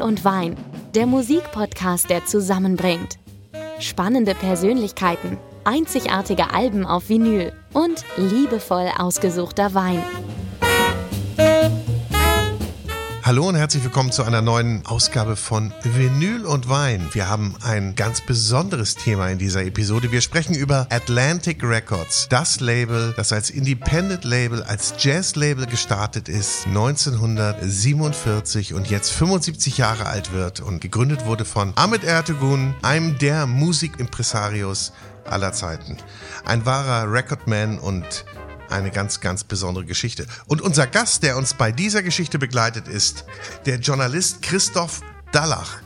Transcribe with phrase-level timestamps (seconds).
[0.00, 0.56] Und Wein,
[0.94, 3.18] der Musikpodcast, der zusammenbringt.
[3.78, 10.02] Spannende Persönlichkeiten, einzigartige Alben auf Vinyl und liebevoll ausgesuchter Wein.
[13.30, 17.06] Hallo und herzlich willkommen zu einer neuen Ausgabe von Vinyl und Wein.
[17.12, 20.10] Wir haben ein ganz besonderes Thema in dieser Episode.
[20.10, 26.28] Wir sprechen über Atlantic Records, das Label, das als Independent Label, als Jazz Label gestartet
[26.28, 33.16] ist, 1947 und jetzt 75 Jahre alt wird und gegründet wurde von Ahmed Ertegun, einem
[33.18, 34.92] der Musikimpresarios
[35.24, 35.98] aller Zeiten.
[36.44, 38.24] Ein wahrer Recordman und
[38.70, 40.26] eine ganz, ganz besondere Geschichte.
[40.46, 43.24] Und unser Gast, der uns bei dieser Geschichte begleitet, ist
[43.66, 45.00] der Journalist Christoph
[45.32, 45.80] Dallach.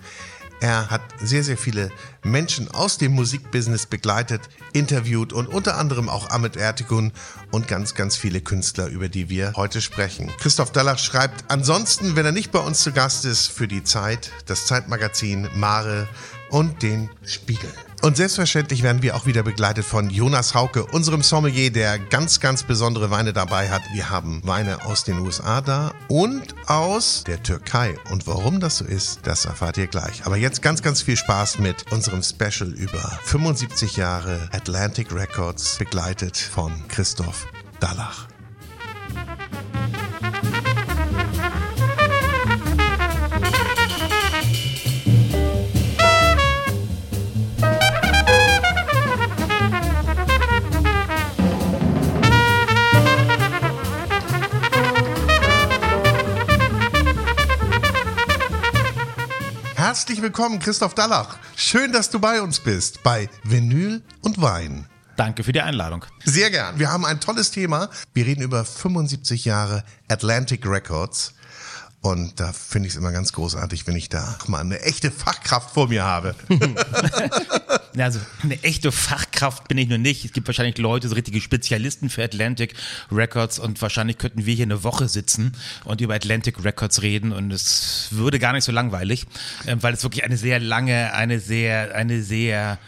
[0.60, 1.90] Er hat sehr, sehr viele
[2.22, 4.40] Menschen aus dem Musikbusiness begleitet,
[4.72, 7.12] interviewt und unter anderem auch Ahmed Ertegun
[7.50, 10.32] und ganz, ganz viele Künstler, über die wir heute sprechen.
[10.38, 14.30] Christoph Dallach schreibt ansonsten, wenn er nicht bei uns zu Gast ist, für die Zeit,
[14.46, 16.08] das Zeitmagazin, Mare
[16.48, 17.70] und den Spiegel.
[18.04, 22.62] Und selbstverständlich werden wir auch wieder begleitet von Jonas Hauke, unserem Sommelier, der ganz, ganz
[22.62, 23.80] besondere Weine dabei hat.
[23.94, 27.96] Wir haben Weine aus den USA da und aus der Türkei.
[28.10, 30.26] Und warum das so ist, das erfahrt ihr gleich.
[30.26, 36.36] Aber jetzt ganz, ganz viel Spaß mit unserem Special über 75 Jahre Atlantic Records, begleitet
[36.36, 37.46] von Christoph
[37.80, 38.28] Dallach.
[60.04, 61.38] Herzlich willkommen, Christoph Dallach.
[61.56, 64.84] Schön, dass du bei uns bist, bei Vinyl und Wein.
[65.16, 66.04] Danke für die Einladung.
[66.26, 66.78] Sehr gern.
[66.78, 67.88] Wir haben ein tolles Thema.
[68.12, 71.32] Wir reden über 75 Jahre Atlantic Records.
[72.02, 75.72] Und da finde ich es immer ganz großartig, wenn ich da mal eine echte Fachkraft
[75.72, 76.34] vor mir habe.
[78.02, 80.24] also eine echte Fachkraft bin ich nur nicht.
[80.24, 82.74] Es gibt wahrscheinlich Leute, so richtige Spezialisten für Atlantic
[83.10, 85.52] Records und wahrscheinlich könnten wir hier eine Woche sitzen
[85.84, 89.26] und über Atlantic Records reden und es würde gar nicht so langweilig,
[89.66, 92.78] ähm, weil es wirklich eine sehr lange, eine sehr, eine sehr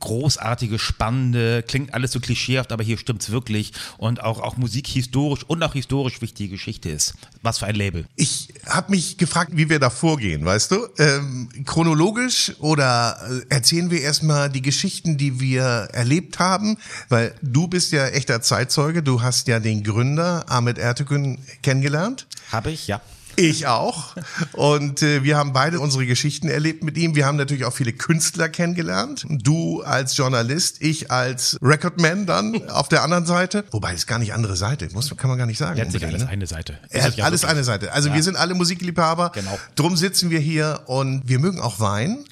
[0.00, 5.44] großartige, spannende, klingt alles so klischeehaft, aber hier stimmt's wirklich und auch, auch Musik historisch
[5.44, 7.14] und auch historisch wichtige Geschichte ist.
[7.42, 8.06] Was für ein Label.
[8.16, 10.86] Ich habe mich gefragt, wie wir da vorgehen, weißt du?
[10.98, 16.76] Ähm, chronologisch oder äh, erzählen wir erstmal die Geschichten, die wir erlebt haben?
[17.08, 22.26] Weil du bist ja echter Zeitzeuge, du hast ja den Gründer Ahmed Ertegun kennengelernt.
[22.52, 23.00] Habe ich, ja.
[23.36, 24.16] Ich auch.
[24.52, 27.14] Und äh, wir haben beide unsere Geschichten erlebt mit ihm.
[27.14, 29.26] Wir haben natürlich auch viele Künstler kennengelernt.
[29.28, 33.64] Du als Journalist, ich als Recordman dann auf der anderen Seite.
[33.70, 35.76] Wobei es gar nicht andere Seite, muss, kann man gar nicht sagen.
[35.76, 36.28] Letztlich alles ne?
[36.28, 36.78] eine Seite.
[36.90, 37.92] Er ja alles eine Seite.
[37.92, 38.14] Also ja.
[38.14, 39.30] wir sind alle Musikliebhaber.
[39.34, 39.58] Genau.
[39.74, 42.24] Drum sitzen wir hier und wir mögen auch Wein.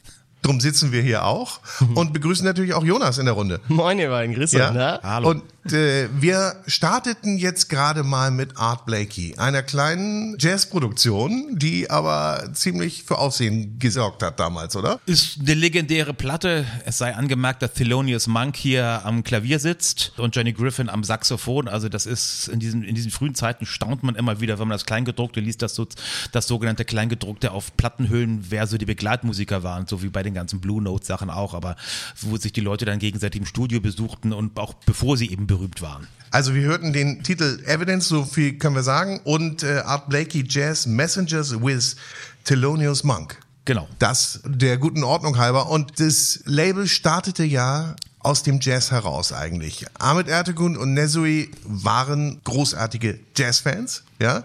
[0.43, 1.61] Drum sitzen wir hier auch
[1.95, 3.61] und begrüßen natürlich auch Jonas in der Runde.
[3.69, 4.71] Moin, ihr beiden, grüß ja?
[4.71, 5.01] Ne?
[5.03, 5.31] Hallo.
[5.31, 5.43] Und
[5.73, 13.05] äh, wir starteten jetzt gerade mal mit Art Blakey, einer kleinen Jazzproduktion, die aber ziemlich
[13.05, 15.01] für Aufsehen gesorgt hat damals, oder?
[15.07, 16.67] Ist eine legendäre Platte.
[16.85, 21.69] Es sei angemerkt, dass Thelonious Monk hier am Klavier sitzt und Johnny Griffin am Saxophon.
[21.69, 24.75] Also das ist in diesen, in diesen frühen Zeiten staunt man immer wieder, wenn man
[24.75, 25.87] das Kleingedruckte liest, dass so,
[26.33, 30.61] das sogenannte Kleingedruckte auf Plattenhüllen, wer so die Begleitmusiker waren, so wie bei den ganzen
[30.61, 31.77] Blue Note Sachen auch, aber
[32.21, 35.83] wo sich die Leute dann gegenseitig im Studio besuchten und auch bevor sie eben berühmt
[35.83, 36.07] waren.
[36.31, 40.45] Also wir hörten den Titel Evidence, so viel können wir sagen, und äh, Art Blakey
[40.49, 41.97] Jazz Messengers with
[42.45, 43.39] Thelonious Monk.
[43.65, 43.89] Genau.
[43.99, 45.71] Das der guten Ordnung halber.
[45.71, 49.87] Und das Label startete ja aus dem Jazz heraus eigentlich.
[49.99, 54.45] Ahmed Ertegun und Nesui waren großartige Jazzfans, ja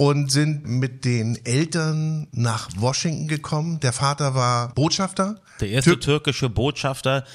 [0.00, 3.80] und sind mit den Eltern nach Washington gekommen.
[3.80, 5.38] Der Vater war Botschafter.
[5.60, 7.26] Der erste Tür türkische Botschafter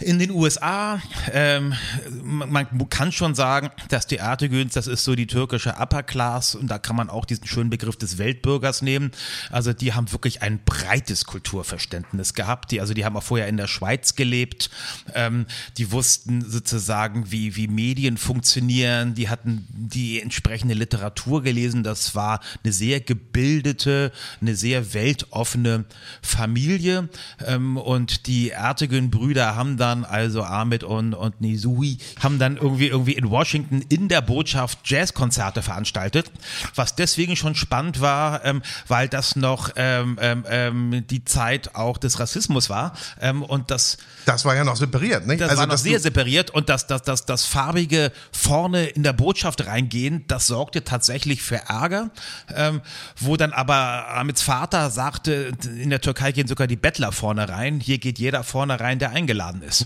[0.00, 1.00] in den USA.
[1.32, 1.74] Ähm,
[2.22, 6.68] man kann schon sagen, dass die Ertegüns, das ist so die türkische Upper Class und
[6.68, 9.10] da kann man auch diesen schönen Begriff des Weltbürgers nehmen.
[9.50, 12.70] Also die haben wirklich ein breites Kulturverständnis gehabt.
[12.70, 14.70] Die, also die haben auch vorher in der Schweiz gelebt.
[15.14, 19.14] Ähm, die wussten sozusagen, wie, wie Medien funktionieren.
[19.14, 25.84] Die hatten die entsprechende Literatur gelesen das war eine sehr gebildete, eine sehr weltoffene
[26.22, 27.08] Familie.
[27.44, 33.12] Ähm, und die Ertegen-Brüder haben dann, also Ahmed und, und Nizui, haben dann irgendwie, irgendwie
[33.12, 36.30] in Washington in der Botschaft Jazzkonzerte veranstaltet,
[36.74, 41.98] was deswegen schon spannend war, ähm, weil das noch ähm, ähm, ähm die Zeit auch
[41.98, 45.40] des Rassismus war ähm, und das das war ja noch separiert, nicht?
[45.40, 49.12] Das also, war noch sehr separiert und das, das, das, das farbige vorne in der
[49.12, 52.10] Botschaft reingehen, das sorgte tatsächlich für Ärger,
[52.54, 52.80] ähm,
[53.18, 57.80] wo dann aber Amids Vater sagte, in der Türkei gehen sogar die Bettler vorne rein,
[57.80, 59.79] hier geht jeder vorne rein, der eingeladen ist.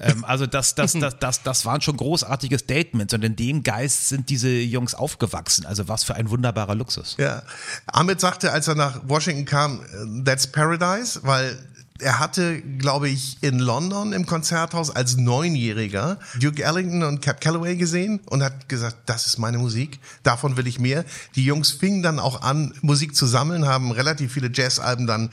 [0.00, 4.08] Ähm, also das, das, das, das, das waren schon großartige Statements und in dem Geist
[4.08, 5.66] sind diese Jungs aufgewachsen.
[5.66, 7.16] Also was für ein wunderbarer Luxus.
[7.18, 7.42] Ja,
[7.86, 9.80] Ahmed sagte, als er nach Washington kam,
[10.24, 11.58] that's paradise, weil
[12.00, 17.76] er hatte, glaube ich, in London im Konzerthaus als Neunjähriger Duke Ellington und Cap Calloway
[17.76, 21.04] gesehen und hat gesagt, das ist meine Musik, davon will ich mehr.
[21.34, 25.30] Die Jungs fingen dann auch an, Musik zu sammeln, haben relativ viele Jazzalben dann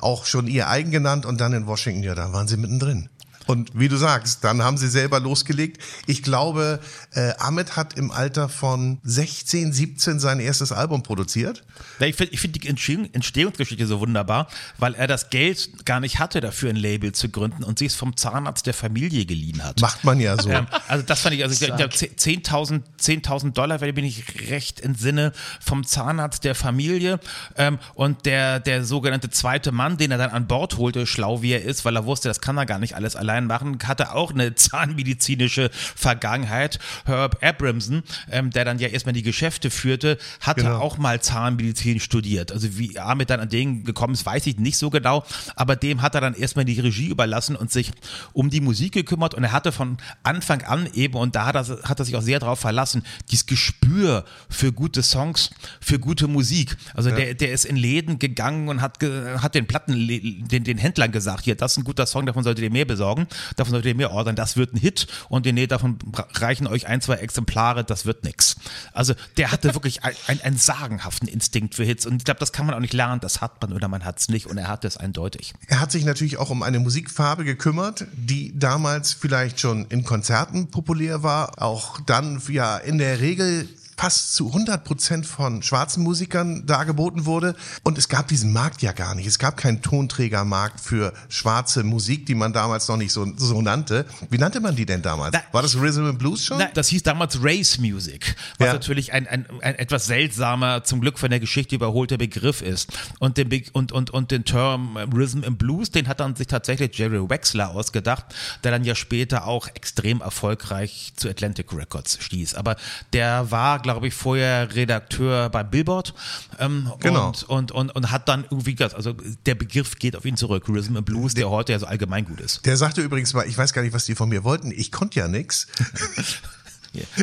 [0.00, 3.08] auch schon ihr eigen genannt und dann in Washington, ja, da waren sie mittendrin.
[3.46, 5.80] Und wie du sagst, dann haben sie selber losgelegt.
[6.06, 6.80] Ich glaube,
[7.12, 11.64] äh, Ahmed hat im Alter von 16, 17 sein erstes Album produziert.
[12.00, 14.48] Ja, ich finde ich find die Entstehungsgeschichte so wunderbar,
[14.78, 17.94] weil er das Geld gar nicht hatte, dafür ein Label zu gründen und sich es
[17.94, 19.80] vom Zahnarzt der Familie geliehen hat.
[19.80, 20.50] Macht man ja so.
[20.50, 23.22] Ähm, also das fand ich, also ich glaube 10.000 10
[23.54, 27.20] Dollar, wenn ich mich recht entsinne, vom Zahnarzt der Familie
[27.56, 31.52] ähm, und der, der sogenannte zweite Mann, den er dann an Bord holte, schlau wie
[31.52, 34.14] er ist, weil er wusste, das kann er gar nicht alles allein klein machen, hatte
[34.14, 36.78] auch eine zahnmedizinische Vergangenheit.
[37.04, 40.78] Herb Abramson, ähm, der dann ja erstmal die Geschäfte führte, hatte genau.
[40.78, 42.52] auch mal Zahnmedizin studiert.
[42.52, 45.24] Also wie Ahmed dann an den gekommen ist, weiß ich nicht so genau,
[45.54, 47.92] aber dem hat er dann erstmal die Regie überlassen und sich
[48.32, 51.66] um die Musik gekümmert und er hatte von Anfang an eben, und da hat er,
[51.82, 55.50] hat er sich auch sehr darauf verlassen, dieses Gespür für gute Songs,
[55.80, 56.76] für gute Musik.
[56.94, 57.16] Also ja.
[57.16, 61.44] der, der ist in Läden gegangen und hat, hat den Platten, den, den Händlern gesagt,
[61.44, 63.25] hier, das ist ein guter Song, davon solltet ihr mehr besorgen
[63.56, 65.06] davon solltet ihr mehr ordern, das wird ein Hit.
[65.28, 65.98] Und nee, davon
[66.34, 68.56] reichen euch ein, zwei Exemplare, das wird nix.
[68.92, 72.06] Also der hatte wirklich einen, einen sagenhaften Instinkt für Hits.
[72.06, 74.18] Und ich glaube, das kann man auch nicht lernen, das hat man oder man hat
[74.18, 74.46] es nicht.
[74.46, 75.54] Und er hat es eindeutig.
[75.68, 80.70] Er hat sich natürlich auch um eine Musikfarbe gekümmert, die damals vielleicht schon in Konzerten
[80.70, 86.66] populär war, auch dann ja in der Regel fast zu 100 Prozent von schwarzen Musikern
[86.66, 87.56] dargeboten wurde.
[87.82, 89.26] Und es gab diesen Markt ja gar nicht.
[89.26, 94.04] Es gab keinen Tonträgermarkt für schwarze Musik, die man damals noch nicht so, so nannte.
[94.30, 95.32] Wie nannte man die denn damals?
[95.32, 96.58] Na, War das Rhythm and Blues schon?
[96.58, 98.72] Na, das hieß damals Race Music, was ja.
[98.74, 102.92] natürlich ein, ein, ein etwas seltsamer, zum Glück von der Geschichte überholter Begriff ist.
[103.18, 106.96] Und den, und, und, und den Term Rhythm and Blues, den hat dann sich tatsächlich
[106.98, 108.26] Jerry Wexler ausgedacht,
[108.62, 112.54] der dann ja später auch extrem erfolgreich zu Atlantic Records stieß.
[112.54, 112.76] Aber
[113.12, 116.14] der war, glaube ich, vorher Redakteur bei Billboard.
[116.58, 117.28] Ähm, genau.
[117.28, 119.14] Und, und, und, und hat dann irgendwie, also
[119.46, 122.24] der Begriff geht auf ihn zurück, Rhythm and Blues, der, der heute ja so allgemein
[122.24, 122.66] gut ist.
[122.66, 125.18] Der sagte übrigens mal, ich weiß gar nicht, was die von mir wollten, ich konnte
[125.18, 125.66] ja nichts.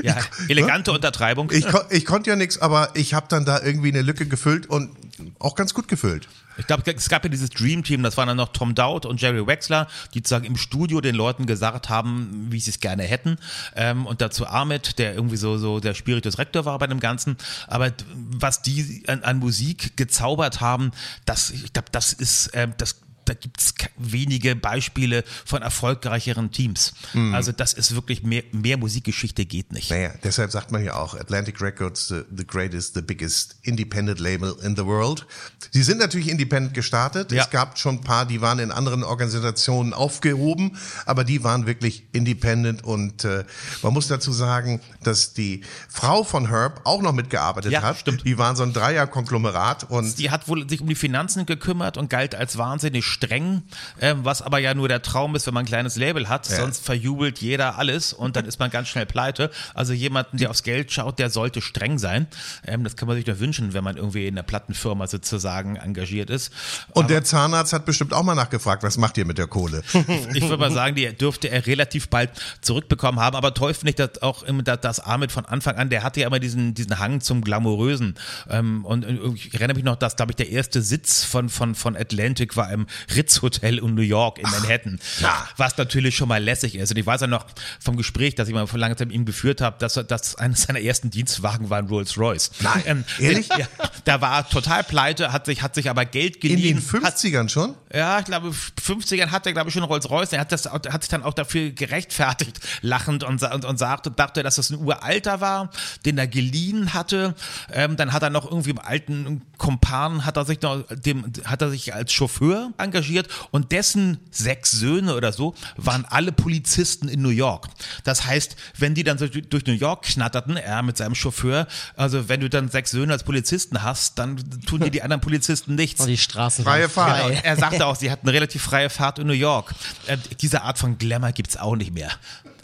[0.04, 0.18] Ja,
[0.50, 1.50] elegante ich, Untertreibung.
[1.52, 4.92] Ich, ich konnte ja nichts, aber ich habe dann da irgendwie eine Lücke gefüllt und
[5.40, 6.28] auch ganz gut gefüllt.
[6.58, 9.22] Ich glaube, es gab ja dieses Dream Team, das waren dann noch Tom Dowd und
[9.22, 13.38] Jerry Wexler, die sozusagen im Studio den Leuten gesagt haben, wie sie es gerne hätten.
[13.76, 17.38] Ähm, und dazu Ahmed, der irgendwie so, so der Spiritus Rector war bei dem Ganzen.
[17.68, 20.92] Aber was die an, an Musik gezaubert haben,
[21.26, 26.94] das, ich glaube, das ist, äh, das da gibt es wenige Beispiele von erfolgreicheren Teams.
[27.14, 27.34] Mhm.
[27.34, 29.90] Also das ist wirklich mehr, mehr Musikgeschichte geht nicht.
[29.90, 34.56] Naja, deshalb sagt man ja auch Atlantic Records, the, the greatest, the biggest independent label
[34.64, 35.26] in the world.
[35.72, 37.32] Sie sind natürlich independent gestartet.
[37.32, 37.44] Ja.
[37.44, 42.08] Es gab schon ein paar, die waren in anderen Organisationen aufgehoben, aber die waren wirklich
[42.12, 43.44] independent und äh,
[43.82, 48.00] man muss dazu sagen, dass die Frau von Herb auch noch mitgearbeitet ja, hat.
[48.00, 48.26] Stimmt.
[48.26, 52.10] Die waren so ein Dreier-Konglomerat und die hat wohl sich um die Finanzen gekümmert und
[52.10, 53.64] galt als wahnsinnig streng,
[54.00, 56.50] äh, was aber ja nur der Traum ist, wenn man ein kleines Label hat.
[56.50, 56.58] Ja.
[56.58, 59.52] Sonst verjubelt jeder alles und dann ist man ganz schnell pleite.
[59.74, 62.28] Also jemanden, der aufs Geld schaut, der sollte streng sein.
[62.66, 66.30] Ähm, das kann man sich nur wünschen, wenn man irgendwie in der Plattenfirma sozusagen engagiert
[66.30, 66.52] ist.
[66.90, 69.84] Und aber der Zahnarzt hat bestimmt auch mal nachgefragt, was macht ihr mit der Kohle?
[70.34, 73.36] ich würde mal sagen, die dürfte er relativ bald zurückbekommen haben.
[73.36, 76.28] Aber toll finde ich das auch immer, dass Ahmed von Anfang an, der hatte ja
[76.28, 78.16] immer diesen, diesen Hang zum Glamourösen.
[78.50, 79.06] Ähm, und
[79.36, 82.72] ich erinnere mich noch, dass, glaube ich, der erste Sitz von, von, von Atlantic war
[82.72, 85.00] im Ritz Hotel in New York in Manhattan.
[85.20, 85.48] Ja.
[85.58, 86.92] Was natürlich schon mal lässig ist.
[86.92, 87.46] Und ich weiß ja noch
[87.80, 90.64] vom Gespräch, das ich mal vor langer Zeit mit ihm geführt habe, dass, dass eines
[90.64, 92.52] seiner ersten Dienstwagen war ein Rolls Royce.
[92.62, 93.50] Nein, ähm, ehrlich?
[93.50, 93.68] Ja,
[94.06, 96.78] da war total pleite, hat sich, hat sich aber Geld geliehen.
[96.78, 97.76] In den 50ern hat, schon?
[97.94, 100.34] Ja, ich glaube, 50ern hat er, glaube ich, schon Rolls Royce.
[100.34, 104.44] Er hat, das, hat sich dann auch dafür gerechtfertigt, lachend und, und, und sagte, dachte,
[104.44, 105.70] dass das ein uralter war,
[106.06, 107.36] den er geliehen hatte.
[107.72, 111.62] Ähm, dann hat er noch irgendwie im alten Kumpan, hat er sich noch, dem, hat
[111.62, 117.08] er sich als Chauffeur angemeldet engagiert und dessen sechs Söhne oder so waren alle Polizisten
[117.08, 117.68] in New York.
[118.04, 122.30] Das heißt, wenn die dann so durch New York knatterten, er mit seinem Chauffeur, also
[122.30, 126.02] wenn du dann sechs Söhne als Polizisten hast, dann tun dir die anderen Polizisten nichts.
[126.02, 127.18] Und die Straßen Freie Fahrt.
[127.18, 127.30] frei.
[127.30, 127.42] Genau.
[127.44, 129.74] Er sagte auch, sie hatten eine relativ freie Fahrt in New York.
[130.08, 132.12] Äh, diese Art von Glamour gibt's auch nicht mehr.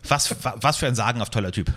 [0.08, 1.72] Was, was für ein sagenhaft Typ.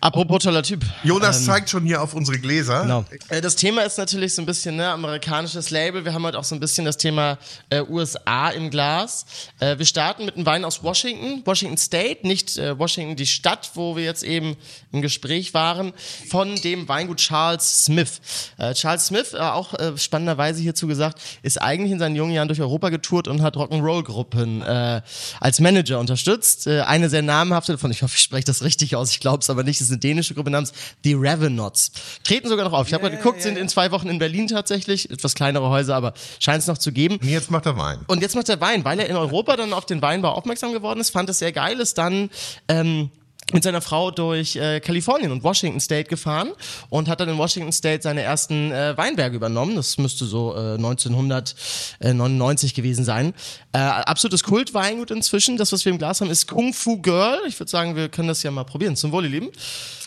[0.00, 0.84] Apropos toller Typ.
[1.02, 2.82] Jonas Ähm, zeigt schon hier auf unsere Gläser.
[2.82, 3.04] Genau.
[3.28, 6.04] Äh, Das Thema ist natürlich so ein bisschen ne, amerikanisches Label.
[6.04, 7.38] Wir haben heute auch so ein bisschen das Thema
[7.70, 9.24] äh, USA im Glas.
[9.58, 13.70] Äh, wir starten mit einem Wein aus Washington, Washington State, nicht äh, Washington die Stadt,
[13.74, 14.56] wo wir jetzt eben
[14.92, 15.92] im Gespräch waren,
[16.28, 18.20] von dem Weingut Charles Smith.
[18.58, 22.48] Äh, Charles Smith, äh, auch äh, spannenderweise hierzu gesagt, ist eigentlich in seinen jungen Jahren
[22.48, 25.00] durch Europa getourt und hat Rock'n'Roll-Gruppen äh,
[25.40, 26.66] als Manager unterstützt.
[26.66, 29.48] Äh, eine sehr namhafte davon, ich hoffe, ich spreche das richtig aus, ich glaube es
[29.50, 30.72] aber nicht, ist eine dänische Gruppe namens
[31.04, 31.92] The Ravenauts.
[32.24, 32.86] Treten sogar noch auf.
[32.86, 35.10] Ich habe gerade geguckt, sind in zwei Wochen in Berlin tatsächlich.
[35.10, 37.16] Etwas kleinere Häuser, aber scheint es noch zu geben.
[37.16, 38.00] Und jetzt macht er Wein.
[38.06, 41.00] Und jetzt macht er Wein, weil er in Europa dann auf den Weinbau aufmerksam geworden
[41.00, 42.30] ist, fand es sehr geil, ist dann
[42.68, 43.10] ähm,
[43.52, 46.50] mit seiner Frau durch äh, Kalifornien und Washington State gefahren
[46.88, 49.76] und hat dann in Washington State seine ersten äh, Weinberge übernommen.
[49.76, 53.34] Das müsste so äh, 1999 gewesen sein.
[53.72, 55.56] Äh, absolutes Kultweingut inzwischen.
[55.56, 57.38] Das, was wir im Glas haben, ist Kung Fu Girl.
[57.46, 58.96] Ich würde sagen, wir können das ja mal probieren.
[58.96, 59.50] Zum Wohl, ihr Lieben.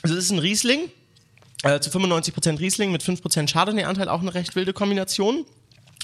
[0.01, 0.89] Also das ist ein Riesling.
[1.63, 5.45] Äh, zu 95% Riesling mit 5% Chardonnay-Anteil, auch eine recht wilde Kombination.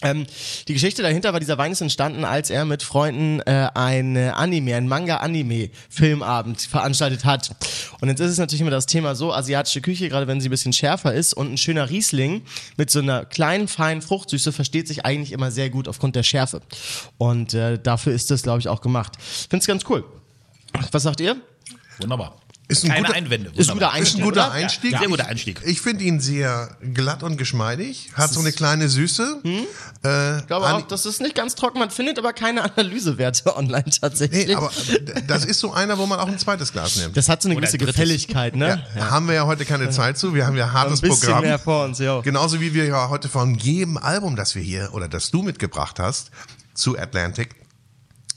[0.01, 0.27] Ähm,
[0.67, 4.31] die Geschichte dahinter war, dieser Wein ist entstanden, als er mit Freunden äh, ein äh,
[4.35, 7.55] Anime, ein Manga-Anime-Filmabend veranstaltet hat.
[8.01, 10.51] Und jetzt ist es natürlich immer das Thema so, asiatische Küche, gerade wenn sie ein
[10.51, 12.41] bisschen schärfer ist und ein schöner Riesling
[12.75, 16.61] mit so einer kleinen, feinen Fruchtsüße versteht sich eigentlich immer sehr gut aufgrund der Schärfe.
[17.17, 19.13] Und äh, dafür ist das, glaube ich, auch gemacht.
[19.49, 20.03] Finde es ganz cool.
[20.91, 21.37] Was sagt ihr?
[21.99, 22.44] Wunderbar.
[22.67, 23.51] Ist ein Keine guter- Einwände.
[23.55, 24.51] Ist ein guter Ist ein Einstieg, guter oder?
[24.51, 24.91] Einstieg.
[24.93, 25.61] Ja, sehr guter Ich- Einstieg.
[25.65, 28.09] Ich finde ihn sehr glatt und geschmeidig.
[28.15, 29.41] Hat so eine kleine Süße.
[30.03, 31.77] Äh, Ich glaube auch, das ist nicht ganz trocken.
[31.77, 34.47] Man findet aber keine Analysewerte online tatsächlich.
[34.47, 34.71] nee, aber
[35.27, 37.15] das ist so einer, wo man auch ein zweites Glas nimmt.
[37.15, 37.93] das hat so eine Oder gewisse drittes.
[37.95, 38.83] Gefälligkeit, ne?
[38.95, 40.33] Ja, Haben wir ja heute keine Zeit zu.
[40.33, 41.43] Wir haben ja ein hartes Ein bisschen Programm.
[41.43, 42.19] mehr vor uns, ja.
[42.21, 45.99] Genauso wie wir ja heute von jedem Album, das wir hier oder das du mitgebracht
[45.99, 46.31] hast,
[46.73, 47.49] zu Atlantic,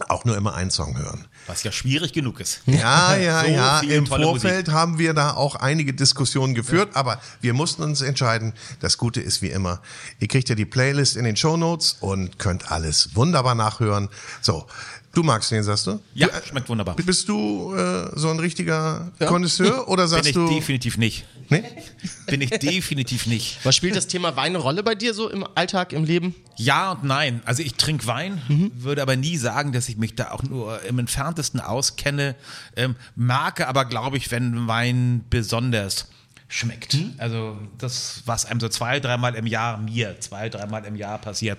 [0.09, 1.27] auch nur immer einen Song hören.
[1.49, 2.61] Was ja schwierig genug ist.
[2.67, 3.81] Ja, ja, So ja.
[3.81, 8.53] Im Vorfeld haben wir da auch einige Diskussionen geführt, aber wir mussten uns entscheiden.
[8.81, 9.81] Das Gute ist wie immer,
[10.21, 14.09] ihr kriegt ja die Playlist in den Show Notes und könnt alles wunderbar nachhören.
[14.43, 14.67] So,
[15.15, 16.01] du magst den, sagst du?
[16.15, 16.95] Ja, du, äh, schmeckt wunderbar.
[16.97, 20.49] Bist du äh, so ein richtiger Connoisseur oder Bin sagst ich du?
[20.49, 21.25] definitiv nicht.
[21.51, 21.65] Nee?
[22.27, 23.59] Bin ich definitiv nicht.
[23.65, 26.35] Was spielt das Thema Wein eine Rolle bei dir so im Alltag, im Leben?
[26.57, 27.41] Ja und nein.
[27.47, 28.71] Also ich trinke Wein, Mhm.
[28.75, 32.35] würde aber nie sagen, dass ich mich da auch nur im entferntesten auskenne.
[32.77, 36.09] Ähm, mag aber, glaube ich, wenn Wein besonders
[36.49, 36.95] schmeckt.
[36.95, 37.15] Mhm.
[37.19, 41.59] Also das, was einem so zwei, dreimal im Jahr, mir zwei, dreimal im Jahr passiert,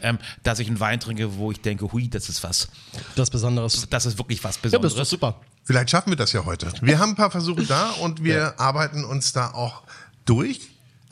[0.00, 2.68] ähm, dass ich einen Wein trinke, wo ich denke, hui, das ist was,
[3.14, 3.86] Das Besonderes.
[3.90, 4.94] das ist wirklich was Ja, Besonderes.
[4.94, 5.40] das ist super.
[5.64, 6.72] Vielleicht schaffen wir das ja heute.
[6.80, 9.82] Wir haben ein paar Versuche da und wir arbeiten uns da auch
[10.24, 10.60] durch.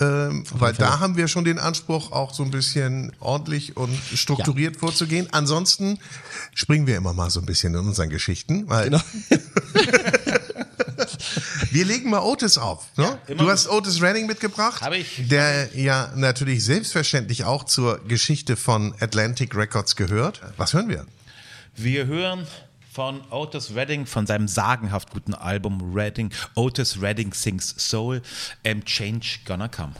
[0.00, 4.76] Ähm, weil da haben wir schon den Anspruch, auch so ein bisschen ordentlich und strukturiert
[4.76, 5.28] vorzugehen.
[5.30, 6.00] Ansonsten
[6.52, 8.68] springen wir immer mal so ein bisschen in unseren Geschichten.
[8.68, 9.00] Weil Genau.
[11.74, 12.86] wir legen mal Otis auf.
[12.96, 13.18] Ne?
[13.26, 15.28] du hast Otis Redding mitgebracht, Hab ich.
[15.28, 20.40] der ja natürlich selbstverständlich auch zur Geschichte von Atlantic Records gehört.
[20.56, 21.04] Was hören wir?
[21.74, 22.46] Wir hören
[22.92, 28.22] von Otis Redding von seinem sagenhaft guten Album Redding, Otis Redding Sings Soul,
[28.62, 29.94] ähm, Change Gonna Come.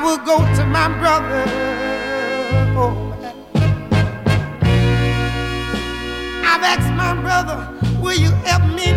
[0.00, 1.44] I will go to my brother.
[2.74, 3.12] Oh,
[6.42, 7.68] I've asked my brother,
[8.00, 8.94] will you help me?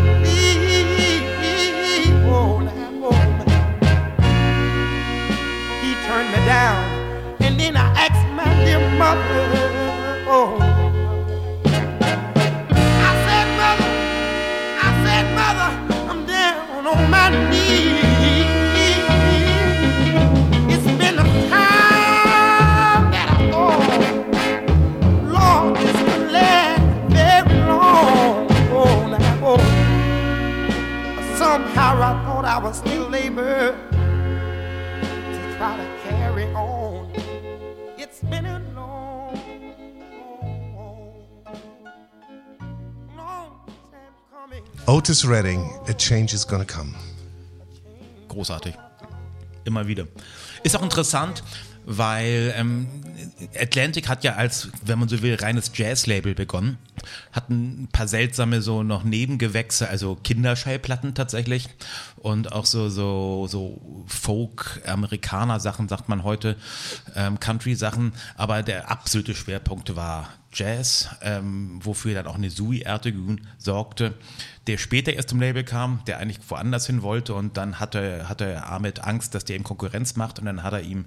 [2.25, 2.63] Oh,
[3.03, 3.11] oh,
[5.81, 9.62] He turned me down, and then I asked my dear mother.
[32.43, 33.73] Thought I was still able to
[35.57, 37.09] try to carry on.
[37.97, 39.73] It's been a long,
[40.41, 41.25] long,
[43.15, 44.63] long time coming.
[44.87, 46.93] Otis Redding, A Change is Gonna Come.
[48.27, 48.75] Großartig.
[49.65, 50.07] Immer wieder.
[50.63, 51.43] Ist auch interessant,
[51.85, 52.87] weil ähm,
[53.59, 56.77] Atlantic hat ja als, wenn man so will, reines Jazz-Label begonnen.
[57.31, 61.69] Hat ein paar seltsame so noch Nebengewächse, also Kinderschallplatten tatsächlich.
[62.17, 66.55] Und auch so, so, so Folk-Amerikaner-Sachen, sagt man heute,
[67.15, 68.13] ähm, Country-Sachen.
[68.35, 74.13] Aber der absolute Schwerpunkt war Jazz, ähm, wofür dann auch eine Sui Ertegun sorgte,
[74.67, 78.63] der später erst zum Label kam, der eigentlich woanders hin wollte und dann hatte, hatte
[78.65, 81.05] Ahmed Angst, dass der ihm Konkurrenz macht und dann hat er ihm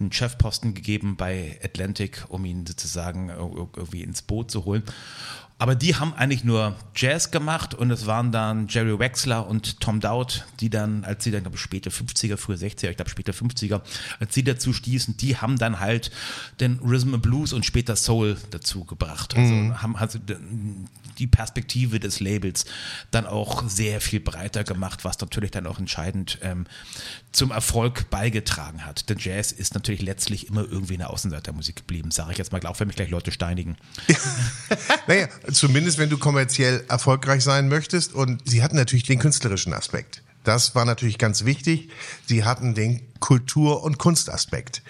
[0.00, 4.82] einen Chefposten gegeben bei Atlantic, um ihn sozusagen irgendwie ins Boot zu holen.
[5.58, 10.00] Aber die haben eigentlich nur Jazz gemacht und es waren dann Jerry Wexler und Tom
[10.00, 13.32] Dowd, die dann, als sie dann, glaube ich, später 50er, früher 60er, ich glaube später
[13.32, 13.80] 50er,
[14.20, 16.10] als sie dazu stießen, die haben dann halt
[16.60, 19.34] den Rhythm and Blues und später Soul dazu gebracht.
[19.34, 20.18] Also haben also
[21.18, 22.64] die Perspektive des Labels
[23.10, 26.66] dann auch sehr viel breiter gemacht, was natürlich dann auch entscheidend ähm,
[27.32, 29.08] zum Erfolg beigetragen hat.
[29.08, 32.80] Denn Jazz ist natürlich letztlich immer irgendwie eine Außenseitermusik geblieben, sage ich jetzt mal, auch
[32.80, 33.76] wenn mich gleich Leute steinigen.
[35.06, 38.12] Naja, zumindest wenn du kommerziell erfolgreich sein möchtest.
[38.14, 40.22] Und sie hatten natürlich den künstlerischen Aspekt.
[40.46, 41.88] Das war natürlich ganz wichtig.
[42.26, 44.82] Sie hatten den Kultur- und Kunstaspekt,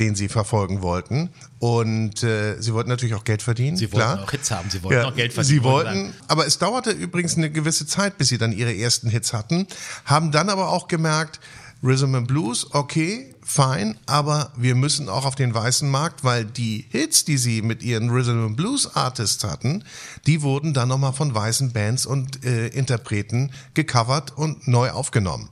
[0.00, 1.30] den sie verfolgen wollten.
[1.60, 3.76] Und äh, sie wollten natürlich auch Geld verdienen.
[3.76, 4.24] Sie wollten klar.
[4.24, 5.60] auch Hits haben, sie wollten auch Geld verdienen.
[5.60, 9.08] Sie wollte wollten, aber es dauerte übrigens eine gewisse Zeit, bis sie dann ihre ersten
[9.08, 9.68] Hits hatten,
[10.04, 11.38] haben dann aber auch gemerkt,
[11.84, 16.86] Rhythm and Blues, okay, fein, aber wir müssen auch auf den weißen Markt, weil die
[16.88, 19.84] Hits, die sie mit ihren Rhythm and Blues Artists hatten,
[20.26, 25.50] die wurden dann nochmal von weißen Bands und äh, Interpreten gecovert und neu aufgenommen.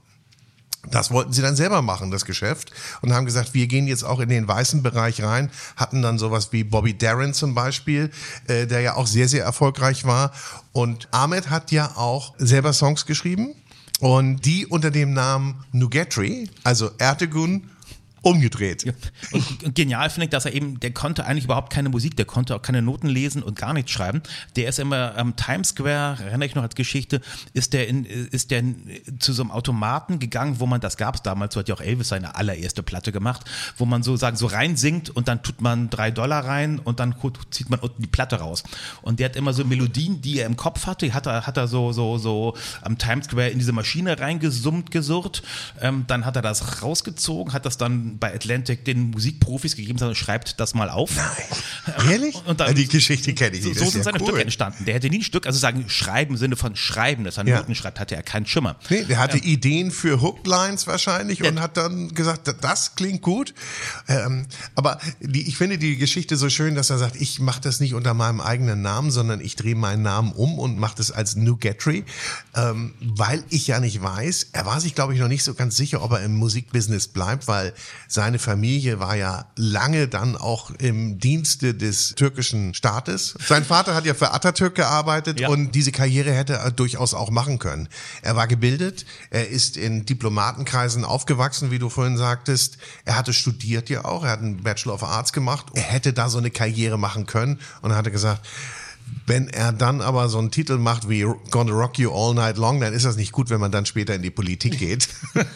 [0.89, 4.19] Das wollten sie dann selber machen, das Geschäft, und haben gesagt, wir gehen jetzt auch
[4.19, 8.09] in den weißen Bereich rein, hatten dann sowas wie Bobby Darin zum Beispiel,
[8.47, 10.33] äh, der ja auch sehr, sehr erfolgreich war.
[10.73, 13.55] Und Ahmed hat ja auch selber Songs geschrieben
[13.99, 17.69] und die unter dem Namen Nugetri, also Ertegun,
[18.23, 18.85] umgedreht.
[19.31, 22.25] Und, und genial finde ich, dass er eben, der konnte eigentlich überhaupt keine Musik, der
[22.25, 24.23] konnte auch keine Noten lesen und gar nichts schreiben.
[24.55, 27.21] Der ist immer am Times Square, erinnere ich noch als Geschichte,
[27.53, 28.63] ist der, in, ist der
[29.19, 31.81] zu so einem Automaten gegangen, wo man, das gab es damals, so hat ja auch
[31.81, 33.45] Elvis seine allererste Platte gemacht,
[33.77, 37.15] wo man so sagen, so reinsingt und dann tut man drei Dollar rein und dann
[37.51, 38.63] zieht man unten die Platte raus.
[39.01, 41.67] Und der hat immer so Melodien, die er im Kopf hatte, hat er, hat er
[41.67, 45.43] so, so, so am Times Square in diese Maschine reingesummt, gesurrt.
[45.81, 50.15] Ähm, dann hat er das rausgezogen, hat das dann bei Atlantic den Musikprofis gegeben, sondern
[50.15, 51.11] schreibt das mal auf.
[51.15, 52.07] Nein.
[52.11, 52.35] Ehrlich?
[52.45, 53.79] Und dann, die Geschichte kenne ich so, nicht.
[53.79, 54.27] so das sind seine cool.
[54.27, 54.85] Stücke entstanden.
[54.85, 57.57] Der hätte nie ein Stück, also sagen Schreiben im Sinne von Schreiben, dass er Ja.
[57.59, 58.77] Noten schreibt, hatte er keinen Schimmer.
[58.89, 63.53] Nee, der hatte Ideen für Hooklines wahrscheinlich und hat dann gesagt, "Da- das klingt gut.
[64.07, 64.45] Ähm,
[64.75, 67.93] aber die, ich finde die Geschichte so schön, dass er sagt, ich mache das nicht
[67.93, 72.03] unter meinem eigenen Namen, sondern ich drehe meinen Namen um und mache das als Nugetry,
[72.55, 75.75] ähm, weil ich ja nicht weiß, er war sich, glaube ich, noch nicht so ganz
[75.75, 77.73] sicher, ob er im Musikbusiness bleibt, weil
[78.07, 83.35] seine Familie war ja lange dann auch im Dienste des türkischen Staates.
[83.47, 85.49] Sein Vater hat ja für Atatürk gearbeitet Ja.
[85.49, 87.89] und diese Karriere hätte er durchaus auch machen können.
[88.21, 92.77] Er war gebildet, er ist in Diplomatenkreisen aufgewachsen, wie du vorhin sagtest.
[93.05, 95.67] Er hatte studiert ja auch, er hat einen Bachelor of Arts gemacht.
[95.73, 98.45] Er hätte da so eine Karriere machen können und er hatte gesagt,
[99.27, 102.79] wenn er dann aber so einen Titel macht wie Gonna Rock You All Night Long,
[102.79, 105.07] dann ist das nicht gut, wenn man dann später in die Politik geht.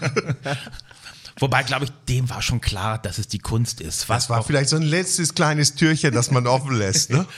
[1.40, 4.10] Wobei, glaube ich, dem war schon klar, dass es die Kunst ist.
[4.10, 7.10] Was Das war auch- vielleicht so ein letztes kleines Türchen, das man offen lässt.
[7.12, 7.26] Ne?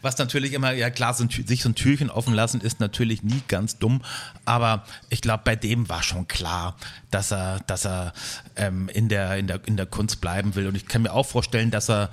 [0.00, 3.22] Was natürlich immer, ja klar, so ein, sich so ein Türchen offen lassen ist natürlich
[3.22, 4.00] nie ganz dumm,
[4.46, 6.76] aber ich glaube, bei dem war schon klar,
[7.14, 8.12] dass er, dass er
[8.56, 10.66] ähm, in, der, in, der, in der Kunst bleiben will.
[10.66, 12.10] Und ich kann mir auch vorstellen, dass er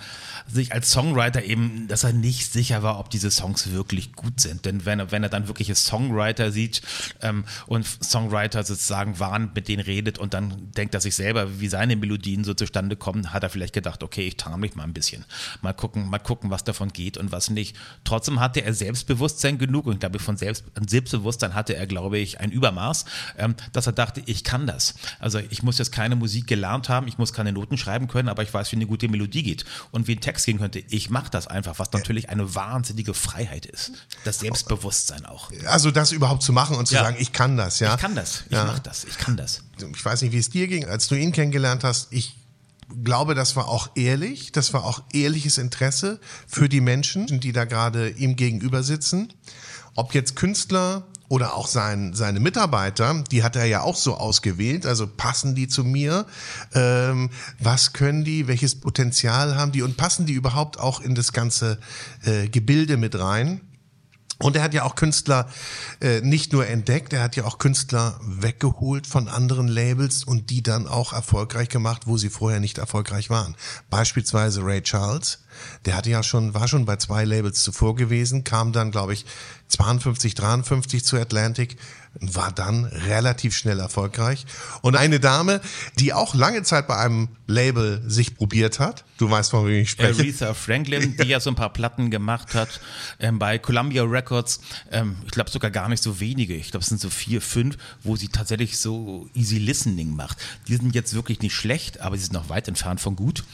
[0.47, 4.65] sich als Songwriter eben, dass er nicht sicher war, ob diese Songs wirklich gut sind.
[4.65, 6.83] Denn wenn er, wenn er dann wirkliche Songwriter sieht
[7.23, 11.67] ähm, und Songwriter sozusagen waren, mit denen redet und dann denkt er sich selber, wie
[11.67, 14.93] seine Melodien so zustande kommen, hat er vielleicht gedacht, okay, ich tarn mich mal ein
[14.93, 15.25] bisschen.
[15.61, 17.75] Mal gucken, mal gucken, was davon geht und was nicht.
[18.03, 22.39] Trotzdem hatte er Selbstbewusstsein genug und ich glaube, von Selbst, Selbstbewusstsein hatte er, glaube ich,
[22.39, 23.05] ein Übermaß,
[23.39, 24.90] ähm, dass er dachte, ich kann das.
[25.19, 28.43] Also ich muss jetzt keine Musik gelernt haben, ich muss keine Noten schreiben können, aber
[28.43, 30.83] ich weiß, wie eine gute Melodie geht und wie ein Text gehen könnte.
[30.89, 33.91] Ich mache das einfach, was natürlich eine wahnsinnige Freiheit ist.
[34.23, 35.51] Das Selbstbewusstsein auch.
[35.65, 37.03] Also das überhaupt zu machen und zu Ja.
[37.03, 37.95] sagen, ich kann das, ja.
[37.95, 38.65] Ich kann das, ich Ja.
[38.65, 39.63] mache das, ich kann das.
[39.95, 42.11] ich weiß nicht, wie es dir ging, als du ihn kennengelernt hast.
[42.11, 42.35] Ich
[43.03, 44.51] glaube, das war auch ehrlich.
[44.51, 49.33] Das war auch ehrliches Interesse für die Menschen, die da gerade ihm gegenüber sitzen.
[49.95, 54.85] Ob jetzt Künstler oder auch sein, seine Mitarbeiter, die hat er ja auch so ausgewählt.
[54.85, 56.25] Also passen die zu mir?
[56.73, 58.49] Ähm, was können die?
[58.49, 59.81] Welches Potenzial haben die?
[59.81, 61.79] Und passen die überhaupt auch in das ganze
[62.25, 63.61] äh, Gebilde mit rein?
[64.39, 65.47] Und er hat ja auch Künstler
[66.01, 70.63] äh, nicht nur entdeckt, er hat ja auch Künstler weggeholt von anderen Labels und die
[70.63, 73.55] dann auch erfolgreich gemacht, wo sie vorher nicht erfolgreich waren.
[73.89, 75.39] Beispielsweise Ray Charles,
[75.85, 79.25] der hatte ja schon, war schon bei zwei Labels zuvor gewesen, kam dann, glaube ich,
[79.71, 81.77] 52, 53 zu Atlantic,
[82.19, 84.45] war dann relativ schnell erfolgreich.
[84.81, 85.61] Und eine Dame,
[85.97, 89.91] die auch lange Zeit bei einem Label sich probiert hat, du weißt, von wem ich
[89.91, 90.21] spreche.
[90.21, 92.81] Aretha Franklin, die ja so ein paar Platten gemacht hat
[93.19, 94.59] ähm, bei Columbia Records.
[94.91, 96.53] Ähm, ich glaube sogar gar nicht so wenige.
[96.55, 100.37] Ich glaube, es sind so vier, fünf, wo sie tatsächlich so easy listening macht.
[100.67, 103.45] Die sind jetzt wirklich nicht schlecht, aber sie sind noch weit entfernt von gut.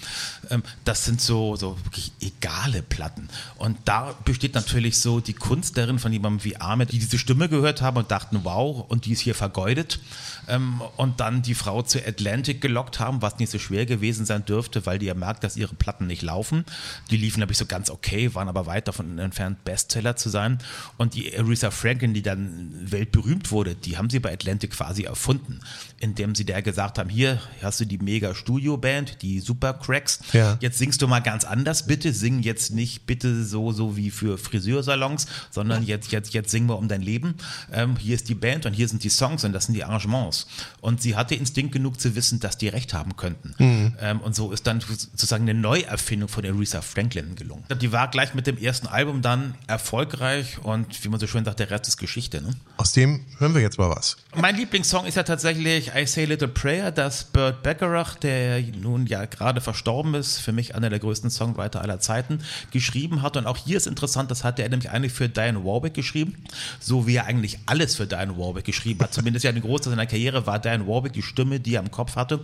[0.50, 3.30] Ähm, das sind so, so wirklich egale Platten.
[3.58, 7.50] Und da besteht natürlich so die Kunst darin von jemandem wie Ahmed, die diese Stimme
[7.50, 10.00] gehört haben und dachten, wow, und die ist hier vergeudet.
[10.48, 14.46] Ähm, und dann die Frau zu Atlantic gelockt haben, was nicht so schwer gewesen sein
[14.46, 16.66] dürfte, weil die ja merkt, dass ihre Platten nicht laufen.
[17.10, 20.60] Die liefen, glaube ich, so ganz okay, waren aber weit davon entfernt, Bestseller zu sein.
[20.98, 25.60] Und die Aretha Franklin, die dann weltberühmt wurde, die haben sie bei Atlantic quasi erfunden,
[26.00, 30.20] indem sie der gesagt haben, hier hast du die mega Studio-Band, die Super Cracks.
[30.34, 30.58] Ja.
[30.62, 32.14] Jetzt singst du mal ganz anders, bitte.
[32.14, 36.78] Sing jetzt nicht bitte so, so wie für Friseursalons, sondern jetzt, jetzt, jetzt singen wir
[36.78, 37.36] um dein Leben.
[37.72, 40.48] Ähm, hier ist die Band und hier sind die Songs und das sind die Arrangements.
[40.82, 43.56] Und sie hatte Instinkt genug zu wissen, dass die recht haben könnten.
[44.00, 47.64] Ähm, und so ist dann sozusagen eine Neuerfindung von Aretha Franklin gelungen.
[47.82, 51.60] Die war gleich mit dem ersten Album dann erfolgreich und wie man so schön sagt,
[51.60, 52.42] der Rest ist Geschichte.
[52.42, 52.52] Ne?
[52.78, 54.18] Aus dem hören wir jetzt mal was.
[54.36, 59.08] Mein Lieblingssong ist ja tatsächlich I Say a Little Prayer, das Burt Bacharach, der nun
[59.08, 62.40] ja gerade verstorben ist, für mich einer der größten Songwriter aller Zeiten,
[62.72, 63.38] geschrieben hat.
[63.38, 66.36] Und auch hier ist interessant, das hat er nämlich eigentlich für Diane Warwick geschrieben,
[66.80, 69.14] so wie er eigentlich alles für Diane Warwick geschrieben hat.
[69.14, 72.16] Zumindest ja ein Großteil seiner Karriere war Diane Warwick die Stimme, die er im Kopf
[72.16, 72.42] hatte,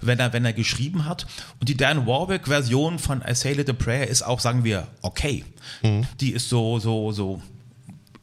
[0.00, 1.26] wenn er, wenn er geschrieben hat.
[1.60, 5.44] Und die Diane Warwick-Version von I Say a Little Prayer ist auch, sagen wir, okay.
[6.20, 7.42] Die ist so, so, so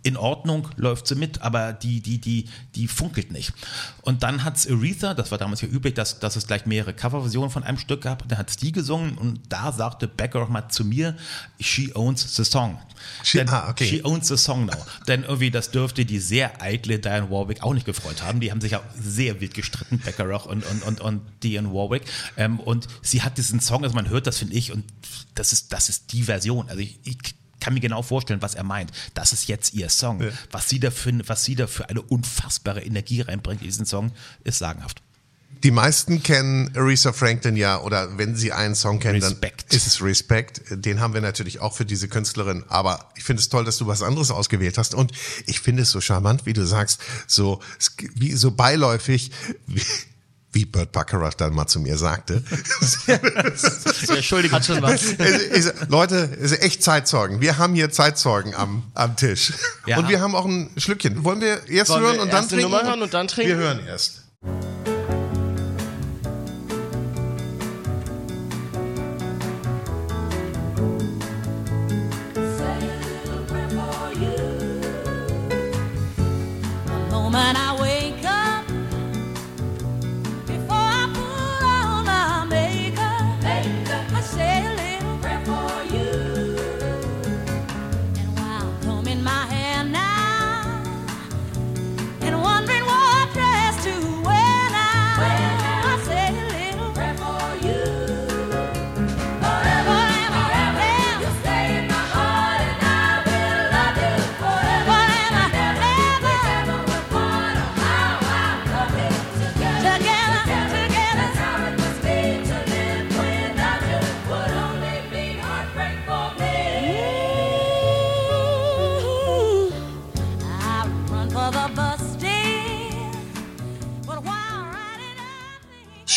[0.03, 3.53] in Ordnung, läuft sie mit, aber die, die, die, die funkelt nicht.
[4.01, 7.49] Und dann hat's Aretha, das war damals ja üblich, dass, dass es gleich mehrere Coverversionen
[7.51, 10.69] von einem Stück gab, und dann hat's die gesungen und da sagte Becker auch mal
[10.69, 11.15] zu mir,
[11.59, 12.79] she owns the song.
[13.23, 13.85] She- Denn, ah, okay.
[13.85, 14.77] She owns the song now.
[15.07, 18.39] Denn irgendwie, das dürfte die sehr eitle Diane Warwick auch nicht gefreut haben.
[18.39, 22.03] Die haben sich ja sehr wild gestritten, Beckeroch und, und, und, und Diane Warwick.
[22.37, 24.83] Ähm, und sie hat diesen Song, also man hört das, finde ich, und
[25.35, 26.69] das ist, das ist die Version.
[26.69, 27.17] Also ich, ich
[27.61, 28.91] kann mir genau vorstellen, was er meint.
[29.13, 30.21] Das ist jetzt ihr Song.
[30.51, 34.11] Was, sie da für, was sie da für eine unfassbare Energie reinbringt in diesen Song,
[34.43, 35.01] ist sagenhaft.
[35.63, 39.65] Die meisten kennen Aretha Franklin ja, oder wenn sie einen Song kennen, Respekt.
[39.69, 40.63] dann ist es Respect.
[40.71, 42.63] Den haben wir natürlich auch für diese Künstlerin.
[42.67, 44.95] Aber ich finde es toll, dass du was anderes ausgewählt hast.
[44.95, 45.11] Und
[45.45, 47.59] ich finde es so charmant, wie du sagst, so,
[48.15, 49.31] wie, so beiläufig,
[49.67, 49.83] wie,
[50.53, 52.43] wie Burt Bacharach dann mal zu mir sagte.
[54.09, 54.57] Entschuldigung.
[54.57, 55.15] Hat schon was.
[55.87, 57.39] Leute, es ist echt Zeitzeugen.
[57.39, 59.53] Wir haben hier Zeitzeugen am, am Tisch.
[59.85, 59.97] Ja.
[59.97, 61.23] Und wir haben auch ein Schlückchen.
[61.23, 62.71] Wollen wir erst Wollen hören wir und dann erst die trinken?
[62.71, 63.57] Nummer hören und dann trinken?
[63.57, 64.23] Wir hören erst.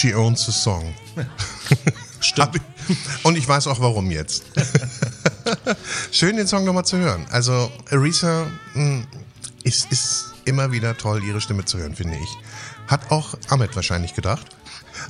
[0.04, 0.92] She owns the song.
[2.20, 2.60] Stimmt.
[3.22, 4.44] Und ich weiß auch warum jetzt.
[6.10, 7.24] Schön, den Song nochmal zu hören.
[7.30, 9.04] Also, Aretha mh,
[9.62, 12.28] ist, ist immer wieder toll, ihre Stimme zu hören, finde ich.
[12.86, 14.44] Hat auch Ahmed wahrscheinlich gedacht.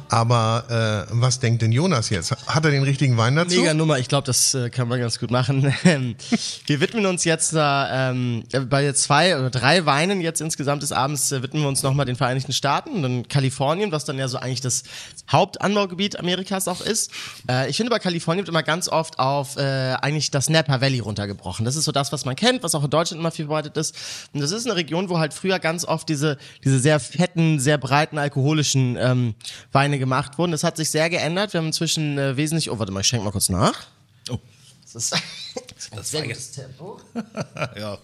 [0.08, 2.30] Aber äh, was denkt denn Jonas jetzt?
[2.46, 3.58] Hat er den richtigen Wein dazu?
[3.58, 5.74] Mega Nummer, ich glaube, das äh, kann man ganz gut machen.
[5.86, 6.16] Ähm,
[6.66, 11.30] wir widmen uns jetzt da, ähm, bei zwei oder drei Weinen jetzt insgesamt des Abends
[11.30, 14.38] äh, widmen wir uns nochmal den Vereinigten Staaten und dann Kalifornien, was dann ja so
[14.38, 14.84] eigentlich das
[15.30, 17.10] Hauptanbaugebiet Amerikas auch ist.
[17.50, 21.00] Äh, ich finde bei Kalifornien wird immer ganz oft auf äh, eigentlich das Napa Valley
[21.00, 21.64] runtergebrochen.
[21.64, 23.94] Das ist so das, was man kennt, was auch in Deutschland immer viel verbreitet ist.
[24.32, 27.78] Und das ist eine Region, wo halt früher ganz oft diese, diese sehr fetten, sehr
[27.78, 29.34] breiten alkoholischen ähm,
[29.72, 30.52] Weine gemacht wurden.
[30.52, 31.52] Das hat sich sehr geändert.
[31.52, 32.70] Wir haben inzwischen äh, wesentlich.
[32.70, 33.86] Oh, warte mal, ich schenke mal kurz nach.
[34.30, 34.38] Oh.
[34.82, 35.14] Das ist
[35.92, 37.00] ein sehr gutes Tempo.
[37.76, 37.98] Ja.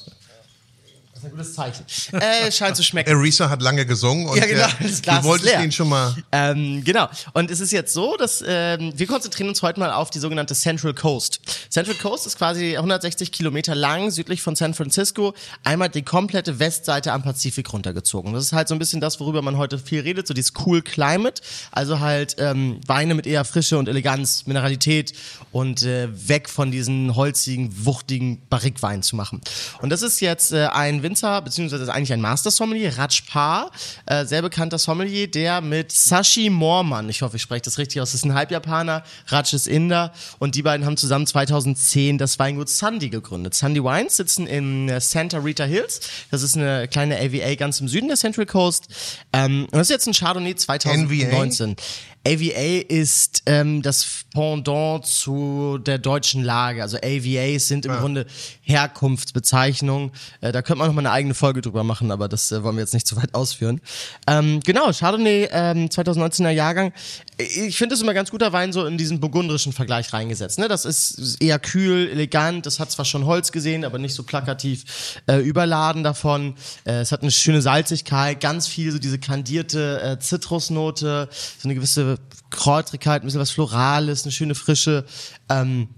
[1.23, 1.85] Das ist ein gutes Zeichen.
[2.21, 3.11] Äh, scheint zu schmecken.
[3.15, 5.65] Aretha hat lange gesungen und Ja, genau, das Glas du wolltest ist leer.
[5.65, 6.15] ihn schon mal.
[6.33, 7.09] Ähm, genau.
[7.35, 10.55] Und es ist jetzt so, dass ähm, wir konzentrieren uns heute mal auf die sogenannte
[10.55, 11.41] Central Coast.
[11.69, 17.13] Central Coast ist quasi 160 Kilometer lang südlich von San Francisco, einmal die komplette Westseite
[17.13, 18.33] am Pazifik runtergezogen.
[18.33, 20.81] Das ist halt so ein bisschen das, worüber man heute viel redet, so dieses Cool
[20.83, 25.13] Climate, also halt ähm, Weine mit eher Frische und Eleganz, Mineralität
[25.53, 29.41] und äh, weg von diesen holzigen, wuchtigen Barrikwein zu machen.
[29.83, 33.71] Und das ist jetzt äh, ein Winzer, beziehungsweise ist eigentlich ein Master Sommelier, Rajpar,
[34.07, 38.13] äh, sehr bekannter Sommelier, der mit Sashi Morman, ich hoffe, ich spreche das richtig aus,
[38.13, 42.69] das ist ein Halbjapaner, Raj ist Inder und die beiden haben zusammen 2010 das Weingut
[42.69, 43.55] Sandy gegründet.
[43.55, 47.89] Sandy Wines sitzen in äh, Santa Rita Hills, das ist eine kleine AVA ganz im
[47.89, 48.87] Süden der Central Coast
[49.33, 51.77] ähm, und das ist jetzt ein Chardonnay 2019.
[52.27, 56.83] AVA ist ähm, das Pendant zu der deutschen Lage.
[56.83, 58.27] Also AVAs sind im Grunde
[58.63, 60.13] Herkunftsbezeichnungen.
[60.43, 62.77] Äh, da könnte man noch mal eine eigene Folge drüber machen, aber das äh, wollen
[62.77, 63.81] wir jetzt nicht zu weit ausführen.
[64.27, 66.93] Ähm, genau, Chardonnay ähm, 2019er Jahrgang.
[67.41, 70.59] Ich finde das immer ganz guter Wein so in diesen burgundrischen Vergleich reingesetzt.
[70.59, 70.69] Ne?
[70.69, 72.67] Das ist eher kühl, elegant.
[72.67, 76.55] Das hat zwar schon Holz gesehen, aber nicht so plakativ äh, überladen davon.
[76.85, 81.75] Äh, es hat eine schöne Salzigkeit, ganz viel so diese kandierte äh, Zitrusnote, so eine
[81.75, 82.19] gewisse
[82.51, 85.05] Kräutrigkeit, ein bisschen was Florales, eine schöne Frische.
[85.49, 85.89] Ähm,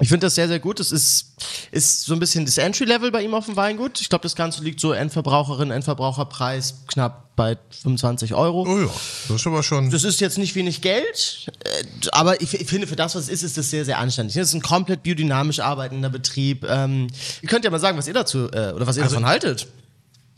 [0.00, 0.78] ich finde das sehr, sehr gut.
[0.78, 1.34] Das ist,
[1.72, 4.00] ist so ein bisschen das Entry-Level bei ihm auf dem Weingut.
[4.00, 8.66] Ich glaube, das Ganze liegt so Endverbraucherin, Endverbraucherpreis knapp bei 25 Euro.
[8.68, 8.90] Oh ja,
[9.28, 9.90] das ist aber schon.
[9.90, 13.28] Das ist jetzt nicht wenig Geld, äh, aber ich, ich finde, für das, was es
[13.28, 14.34] ist, ist das sehr, sehr anständig.
[14.34, 16.64] Das ist ein komplett biodynamisch arbeitender Betrieb.
[16.68, 17.08] Ähm,
[17.42, 19.68] ihr könnt ja mal sagen, was ihr dazu, äh, oder was ihr davon haltet.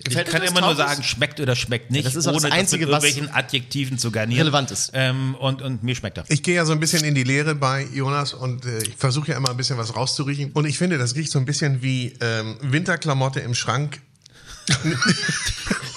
[0.03, 0.51] Ich Gefällt kann das?
[0.51, 3.03] immer nur sagen, schmeckt oder schmeckt nicht, Das ist auch das ohne Einzige, das was
[3.03, 4.41] mit irgendwelchen Adjektiven zu garnieren.
[4.41, 4.91] relevant ist.
[4.95, 6.25] Ähm, und, und mir schmeckt er.
[6.29, 9.31] Ich gehe ja so ein bisschen in die Lehre bei Jonas und äh, ich versuche
[9.33, 10.53] ja immer ein bisschen was rauszuriechen.
[10.53, 14.01] Und ich finde, das riecht so ein bisschen wie ähm, Winterklamotte im Schrank.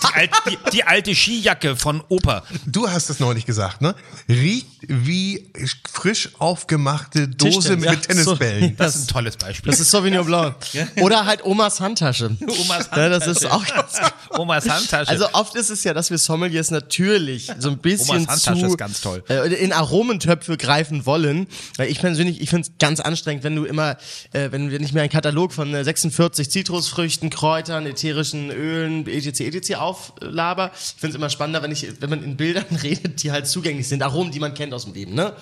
[0.03, 2.43] Die, alt, die, die alte Skijacke von Opa.
[2.65, 3.95] Du hast es neulich gesagt, ne?
[4.27, 5.49] Riecht wie
[5.89, 8.69] frisch aufgemachte Dose Tischtennis, ja, mit Tennisbällen.
[8.69, 8.75] so.
[8.77, 9.71] Das ist ein tolles Beispiel.
[9.71, 10.55] Das ist Sauvignon Blanc.
[11.01, 12.36] Oder halt Omas Handtasche.
[12.41, 13.51] Omas Ja, das ist Handtasche.
[13.51, 15.09] auch ganz Omas Handtasche.
[15.09, 18.67] Also oft ist es ja, dass wir Sommeliers natürlich so ein bisschen Omas Handtasche zu
[18.67, 19.23] ist ganz toll.
[19.29, 21.47] Äh, in Aromentöpfe greifen wollen.
[21.77, 23.97] Weil ich persönlich, ich finde es ganz anstrengend, wenn du immer,
[24.33, 28.62] äh, wenn wir nicht mehr einen Katalog von äh, 46 Zitrusfrüchten, Kräutern, ätherischen Ölen,
[29.08, 29.41] etc.
[29.41, 29.76] etc.
[29.76, 30.71] auflaber.
[30.73, 33.88] Ich finde es immer spannender, wenn ich, wenn man in Bildern redet, die halt zugänglich
[33.88, 35.34] sind, Aromen, die man kennt aus dem Leben, ne?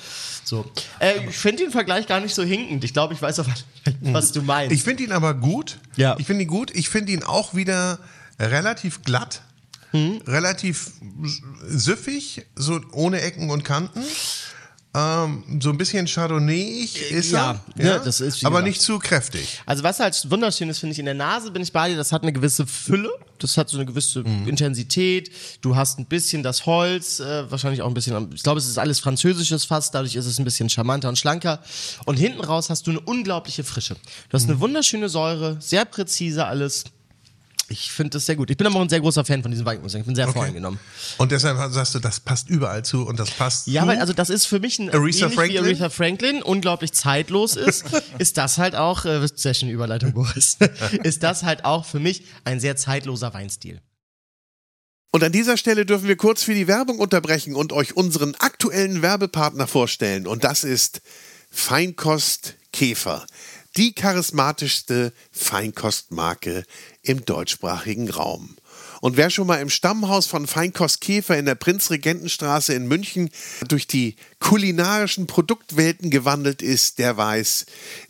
[0.44, 0.70] So.
[1.00, 2.84] Äh, ich finde den Vergleich gar nicht so hinkend.
[2.84, 3.48] Ich glaube, ich weiß auch,
[4.02, 4.74] was du meinst.
[4.74, 5.80] Ich finde ihn aber gut.
[5.96, 6.16] Ja.
[6.20, 6.72] Ich finde ihn gut.
[6.76, 8.00] Ich finde ihn auch wieder
[8.40, 9.42] relativ glatt.
[9.92, 10.22] Hm?
[10.26, 10.92] Relativ
[11.68, 14.02] süffig, so ohne Ecken und Kanten.
[14.94, 17.86] Ähm, so ein bisschen Chardonnay ist ja, er.
[17.86, 19.62] ja, das ist, aber nicht zu kräftig.
[19.66, 22.12] Also was halt wunderschön ist, finde ich, in der Nase bin ich bei dir, das
[22.12, 26.66] hat eine gewisse Fülle, das hat so eine gewisse Intensität, du hast ein bisschen das
[26.66, 30.26] Holz, äh, wahrscheinlich auch ein bisschen, ich glaube, es ist alles französisches Fass, dadurch ist
[30.26, 31.62] es ein bisschen charmanter und schlanker
[32.04, 33.96] und hinten raus hast du eine unglaubliche Frische.
[34.28, 36.84] Du hast eine wunderschöne Säure, sehr präzise alles.
[37.72, 38.50] Ich finde das sehr gut.
[38.50, 40.02] Ich bin aber auch ein sehr großer Fan von diesem Wein, muss ich sagen.
[40.02, 40.78] Ich bin sehr voreingenommen.
[41.18, 43.88] Und deshalb sagst du, das passt überall zu und das passt Ja, zu.
[43.88, 45.54] weil also das ist für mich ein Aretha Franklin?
[45.64, 47.86] wie Aretha Franklin unglaublich zeitlos ist,
[48.20, 50.58] ist das halt auch äh, sehr schöne Überleitung Boris.
[51.04, 53.80] ist das halt auch für mich ein sehr zeitloser Weinstil.
[55.14, 59.02] Und an dieser Stelle dürfen wir kurz für die Werbung unterbrechen und euch unseren aktuellen
[59.02, 60.28] Werbepartner vorstellen.
[60.28, 61.02] Und das ist
[61.52, 63.26] Feinkost Käfer.
[63.78, 66.66] Die charismatischste Feinkostmarke
[67.04, 68.58] im deutschsprachigen Raum.
[69.00, 73.30] Und wer schon mal im Stammhaus von Feinkost Käfer in der Prinzregentenstraße in München
[73.68, 77.66] durch die kulinarischen Produktwelten gewandelt ist, der weiß,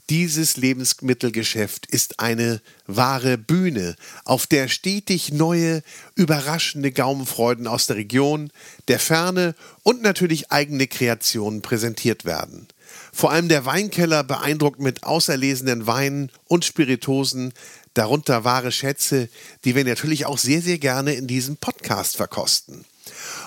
[0.10, 3.96] dieses Lebensmittelgeschäft ist eine wahre Bühne,
[4.26, 5.84] auf der stetig neue,
[6.16, 8.52] überraschende Gaumenfreuden aus der Region,
[8.88, 12.68] der Ferne und natürlich eigene Kreationen präsentiert werden.
[13.14, 17.54] Vor allem der Weinkeller beeindruckt mit auserlesenen Weinen und Spiritosen,
[17.94, 19.30] darunter wahre Schätze,
[19.66, 22.86] die wir natürlich auch sehr, sehr gerne in diesem Podcast verkosten.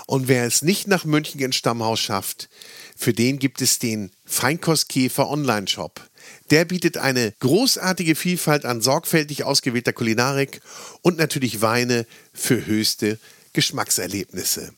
[0.06, 2.48] Und wer es nicht nach München ins Stammhaus schafft,
[2.96, 6.00] für den gibt es den Feinkostkäfer Online-Shop.
[6.50, 10.60] Der bietet eine großartige Vielfalt an sorgfältig ausgewählter Kulinarik
[11.02, 13.18] und natürlich Weine für höchste
[13.52, 14.72] Geschmackserlebnisse.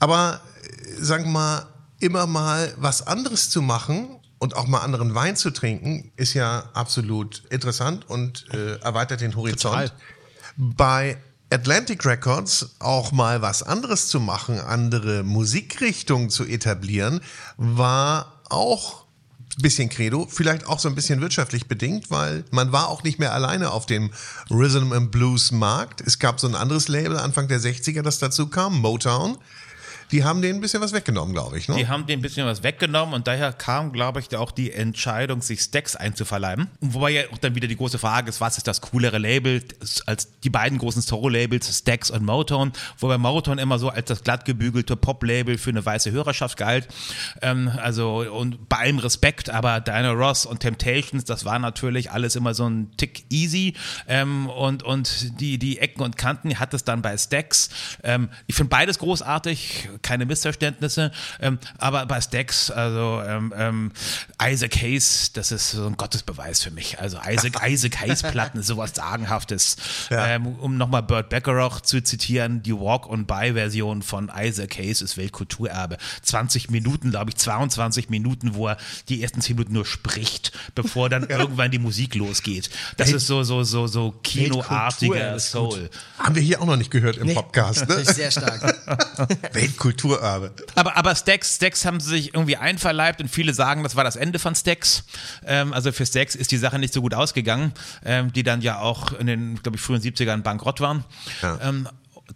[0.00, 1.66] Aber äh, sagen wir mal,
[2.00, 6.70] immer mal was anderes zu machen und auch mal anderen Wein zu trinken, ist ja
[6.74, 9.74] absolut interessant und äh, erweitert den Horizont.
[9.74, 9.92] Total.
[10.56, 11.18] Bei
[11.50, 17.20] Atlantic Records auch mal was anderes zu machen, andere Musikrichtungen zu etablieren,
[17.56, 19.05] war auch
[19.56, 23.32] bisschen Credo, vielleicht auch so ein bisschen wirtschaftlich bedingt, weil man war auch nicht mehr
[23.32, 24.10] alleine auf dem
[24.50, 26.02] Rhythm and Blues Markt.
[26.02, 29.38] Es gab so ein anderes Label Anfang der 60er, das dazu kam, Motown.
[30.12, 31.68] Die haben denen ein bisschen was weggenommen, glaube ich.
[31.68, 31.76] Ne?
[31.76, 35.42] Die haben dem ein bisschen was weggenommen und daher kam, glaube ich, auch die Entscheidung,
[35.42, 36.68] sich Stacks einzuverleiben.
[36.80, 39.62] Wobei ja auch dann wieder die große Frage ist, was ist das coolere Label
[40.06, 44.96] als die beiden großen Solo-Labels, Stacks und Motown, wobei Motown immer so als das glattgebügelte
[44.96, 46.88] Pop-Label für eine weiße Hörerschaft galt.
[47.42, 52.36] Ähm, also und bei allem Respekt, aber Diana Ross und Temptations, das war natürlich alles
[52.36, 53.74] immer so ein Tick easy
[54.06, 57.70] ähm, und, und die, die Ecken und Kanten hat es dann bei Stacks.
[58.02, 63.92] Ähm, ich finde beides großartig, keine Missverständnisse, ähm, aber bei Stacks, also ähm, ähm,
[64.42, 66.98] Isaac Hayes, das ist so ein Gottesbeweis für mich.
[66.98, 69.76] Also Isaac, Isaac Hayes Platten ist sowas Sagenhaftes.
[70.10, 75.96] Ähm, um nochmal Burt Bacharach zu zitieren, die Walk-on-By-Version von Isaac Hayes ist Weltkulturerbe.
[76.22, 78.76] 20 Minuten, glaube ich, 22 Minuten, wo er
[79.08, 82.70] die ersten 10 Minuten nur spricht, bevor dann irgendwann die Musik losgeht.
[82.96, 85.38] Das ist so, so, so, so kinoartiger.
[85.38, 85.90] Soul.
[86.18, 87.80] Haben wir hier auch noch nicht gehört im Podcast.
[87.80, 88.04] Finde Ne?
[88.04, 88.74] sehr stark.
[89.86, 90.52] Weltkulturerbe.
[90.74, 94.16] Aber, aber Stacks, Stacks haben sie sich irgendwie einverleibt und viele sagen, das war das
[94.16, 95.04] Ende von Stacks.
[95.46, 97.72] Ähm, also für Stacks ist die Sache nicht so gut ausgegangen,
[98.04, 101.04] ähm, die dann ja auch in den, glaube ich, frühen 70ern bankrott waren.
[101.42, 101.58] Ja.
[101.62, 101.88] Ähm,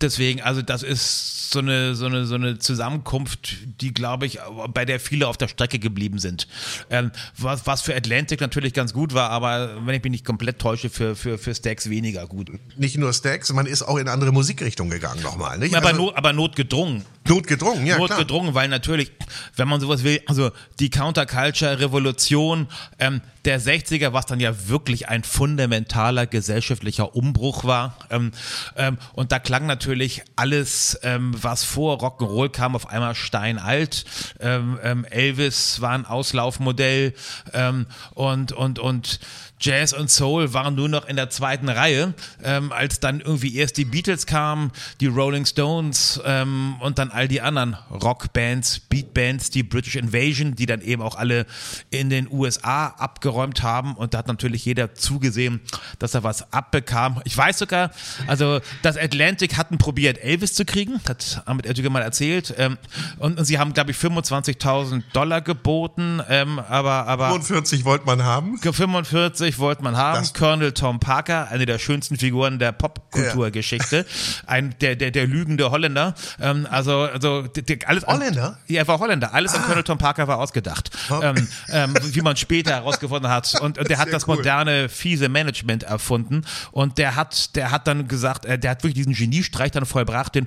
[0.03, 4.39] deswegen, also das ist so eine, so eine, so eine Zusammenkunft, die, glaube ich,
[4.73, 6.47] bei der viele auf der Strecke geblieben sind.
[6.91, 10.59] Ähm, was, was für Atlantic natürlich ganz gut war, aber wenn ich mich nicht komplett
[10.59, 12.51] täusche, für, für, für Stacks weniger gut.
[12.77, 15.59] Nicht nur Stacks, man ist auch in andere Musikrichtungen gegangen nochmal.
[15.59, 15.75] Nicht?
[15.75, 17.05] Aber, Also not, aber notgedrungen.
[17.27, 18.09] notgedrungen, ja klar.
[18.09, 19.11] notgedrungen, weil natürlich,
[19.57, 25.25] wenn man sowas will, also die Counterculture-Revolution ähm, der 60er, was dann ja wirklich ein
[25.25, 27.97] fundamentaler gesellschaftlicher Umbruch war.
[28.11, 28.33] Ähm,
[28.77, 29.90] ähm, und da klang natürlich
[30.37, 34.05] alles, ähm, was vor Rock'n'Roll kam, auf einmal steinalt.
[34.41, 37.15] Ähm, ähm, Elvis war ein Auslaufmodell
[37.53, 39.21] ähm, und, und, und
[39.61, 43.77] Jazz und Soul waren nur noch in der zweiten Reihe, ähm, als dann irgendwie erst
[43.77, 49.63] die Beatles kamen, die Rolling Stones ähm, und dann all die anderen Rockbands, Beatbands, die
[49.63, 51.45] British Invasion, die dann eben auch alle
[51.91, 55.61] in den USA abgeräumt haben und da hat natürlich jeder zugesehen,
[55.99, 57.21] dass er was abbekam.
[57.25, 57.91] Ich weiß sogar,
[58.27, 62.79] also das Atlantic hatten probiert, Elvis zu kriegen, hat Ahmed Ertüge mal erzählt ähm,
[63.19, 68.25] und, und sie haben, glaube ich, 25.000 Dollar geboten, ähm, aber, aber 45 wollte man
[68.25, 68.59] haben.
[68.59, 70.21] 45 wollte man haben.
[70.21, 74.07] Das- Colonel Tom Parker, eine der schönsten Figuren der Popkulturgeschichte.
[74.47, 76.15] Ein, der, der, der lügende Holländer.
[76.41, 78.05] Ähm, also, also, der, der, alles.
[78.05, 78.57] an- Holländer?
[78.59, 78.65] Ah.
[78.67, 79.35] Ja, er war Holländer.
[79.35, 80.91] Alles an Colonel Tom Parker war ausgedacht.
[81.23, 83.61] Ähm, ähm, wie man später herausgefunden hat.
[83.61, 84.37] Und, und der hat das cool.
[84.37, 86.43] moderne, fiese Management erfunden.
[86.73, 90.35] Und der hat, der hat dann gesagt, äh, der hat wirklich diesen Geniestreich dann vollbracht,
[90.35, 90.47] den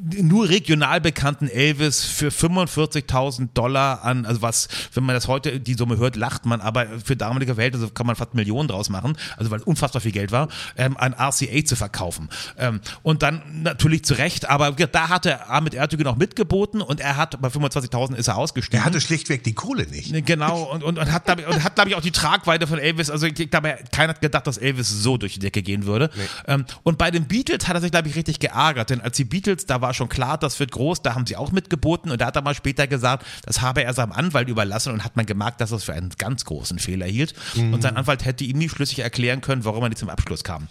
[0.00, 5.74] nur regional bekannten Elvis für 45.000 Dollar an, also was, wenn man das heute, die
[5.74, 9.50] Summe hört, lacht man, aber für damalige Verhältnisse kann man fast Millionen draus machen, also
[9.50, 12.28] weil unfassbar viel Geld war, ähm, an RCA zu verkaufen.
[12.58, 17.16] Ähm, und dann natürlich zu Recht, aber da hatte Ahmed Ertügün auch mitgeboten und er
[17.16, 18.80] hat, bei 25.000 ist er ausgestiegen.
[18.80, 20.14] Er hatte schlichtweg die Kohle nicht.
[20.26, 23.78] Genau, und, und, und hat, glaube ich, auch die Tragweite von Elvis, also ich glaube,
[23.92, 26.10] keiner hat gedacht, dass Elvis so durch die Decke gehen würde.
[26.46, 29.24] Ähm, und bei den Beatles hat er sich, glaube ich, richtig geärgert, denn als die
[29.24, 32.26] Beatles, da war schon klar, das wird groß, da haben sie auch mitgeboten und da
[32.26, 35.62] hat er mal später gesagt, das habe er seinem Anwalt überlassen und hat man gemerkt,
[35.62, 37.34] dass das für einen ganz großen Fehler hielt.
[37.72, 40.68] Und sein Anwalt hätte ihm nie schlüssig erklären können, warum er nicht zum Abschluss kam.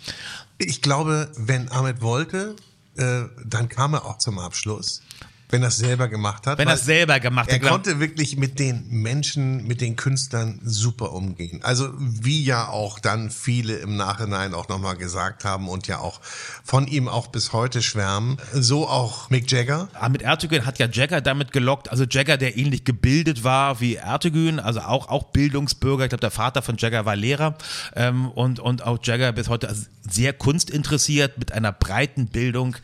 [0.59, 2.55] Ich glaube, wenn Ahmed wollte,
[2.95, 5.01] äh, dann kam er auch zum Abschluss.
[5.49, 6.57] Wenn er es selber gemacht hat.
[6.57, 7.61] Wenn er es selber gemacht Er hat.
[7.61, 11.61] glaub- konnte wirklich mit den Menschen, mit den Künstlern super umgehen.
[11.63, 16.19] Also wie ja auch dann viele im Nachhinein auch nochmal gesagt haben und ja auch
[16.65, 18.37] von ihm auch bis heute schwärmen.
[18.53, 19.87] So auch Mick Jagger.
[19.93, 23.95] Ah, mit Ertugün hat ja Jagger damit gelockt, also Jagger, der ähnlich gebildet war wie
[23.95, 27.57] Ertugün, also auch, auch Bildungsbürger, ich glaube der Vater von Jagger war Lehrer
[27.95, 32.75] ähm, und, und auch Jagger bis heute also sehr kunstinteressiert mit einer breiten Bildung,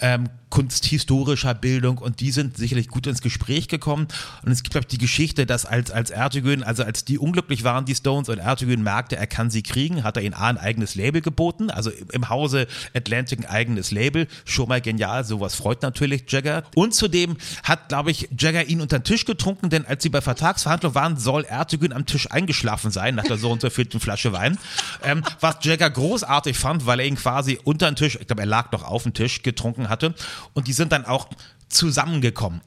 [0.00, 1.98] ähm, kunsthistorischer Bildung.
[1.98, 4.08] Und die sind sicherlich gut ins Gespräch gekommen.
[4.44, 7.64] Und es gibt glaube ich die Geschichte, dass als, als Ertugün, also als die unglücklich
[7.64, 10.58] waren, die Stones und Ertugün merkte, er kann sie kriegen, hat er ihnen A, ein
[10.58, 15.82] eigenes Label geboten, also im Hause Atlantic ein eigenes Label, schon mal genial, sowas freut
[15.82, 16.64] natürlich Jagger.
[16.74, 20.20] Und zudem hat glaube ich Jagger ihn unter den Tisch getrunken, denn als sie bei
[20.20, 24.32] Vertragsverhandlungen waren, soll Ertugün am Tisch eingeschlafen sein, nach der so und so vierten Flasche
[24.32, 24.58] Wein,
[25.04, 28.46] ähm, was Jagger großartig fand, weil er ihn quasi unter den Tisch, ich glaube er
[28.46, 30.14] lag noch auf dem Tisch, getrunken hatte
[30.52, 31.28] und die sind dann auch
[31.68, 32.60] zusammengekommen.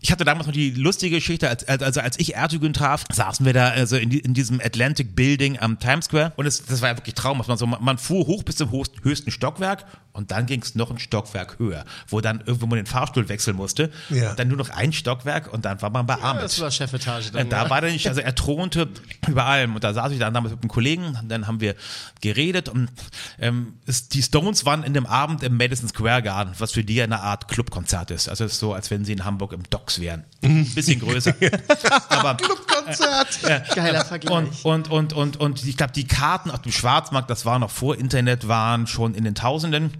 [0.00, 3.44] Ich hatte damals noch die lustige Geschichte, als, als- also als ich Ertugün traf, saßen
[3.46, 6.82] wir da also in, die, in diesem Atlantic Building am Times Square und es, das
[6.82, 7.48] war ja wirklich traumhaft.
[7.48, 10.98] Man, so, man fuhr hoch bis zum höchsten, Stockwerk und dann ging es noch ein
[10.98, 13.90] Stockwerk höher, wo dann irgendwo man den Fahrstuhl wechseln musste.
[14.10, 14.34] Ja.
[14.34, 16.42] Dann nur noch ein Stockwerk und dann war man bei Ahmed.
[16.42, 17.48] das war Chefetage dann.
[17.48, 17.70] Da ja.
[17.70, 18.88] war der nicht, also er thronte
[19.26, 19.74] über allem.
[19.74, 21.74] Und da saß ich dann damals mit einem Kollegen, dann haben wir
[22.20, 22.90] geredet und
[23.38, 26.96] ähm, es, die Stones waren in dem Abend im Madison Square Garden, was für die
[26.96, 28.28] ja eine Art Clubkonzert ist.
[28.28, 30.24] Also es ist so, als wenn sie in Hamburg im Docks wären.
[30.42, 31.34] Ein bisschen größer.
[32.08, 32.36] Aber
[32.82, 33.42] Clubkonzert.
[33.74, 34.64] Geiler Vergleich.
[34.64, 37.70] und, und, und, und, und ich glaube, die Karten auf dem Schwarzmarkt, das war noch
[37.70, 39.92] vor Internet, waren schon in den Tausenden.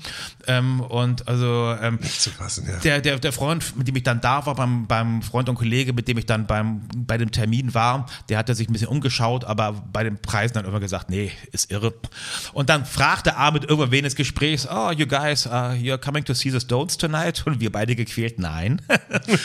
[0.47, 2.79] Ähm, und also ähm, zu fassen, ja.
[2.79, 5.93] der, der, der Freund, mit dem ich dann da war, beim, beim Freund und Kollege,
[5.93, 9.45] mit dem ich dann beim, bei dem Termin war, der hatte sich ein bisschen umgeschaut,
[9.45, 11.95] aber bei den Preisen dann immer gesagt, nee, ist irre.
[12.53, 16.35] Und dann fragte Ahmed irgendwann während des Gesprächs, oh, you guys, uh, you're coming to
[16.35, 17.43] see the Stones tonight?
[17.47, 18.81] Und wir beide gequält, nein.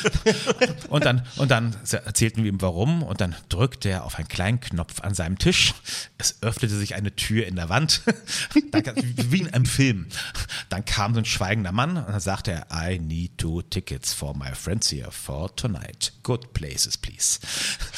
[0.90, 1.76] und dann, und dann
[2.06, 5.74] erzählten wir ihm warum und dann drückte er auf einen kleinen Knopf an seinem Tisch.
[6.18, 8.02] Es öffnete sich eine Tür in der Wand,
[8.72, 10.08] dann, wie in einem Film.
[10.70, 14.36] Dann kam so ein schweigender Mann und dann sagte er, I need two tickets for
[14.36, 16.14] my friends here for tonight.
[16.24, 17.40] Good places, please.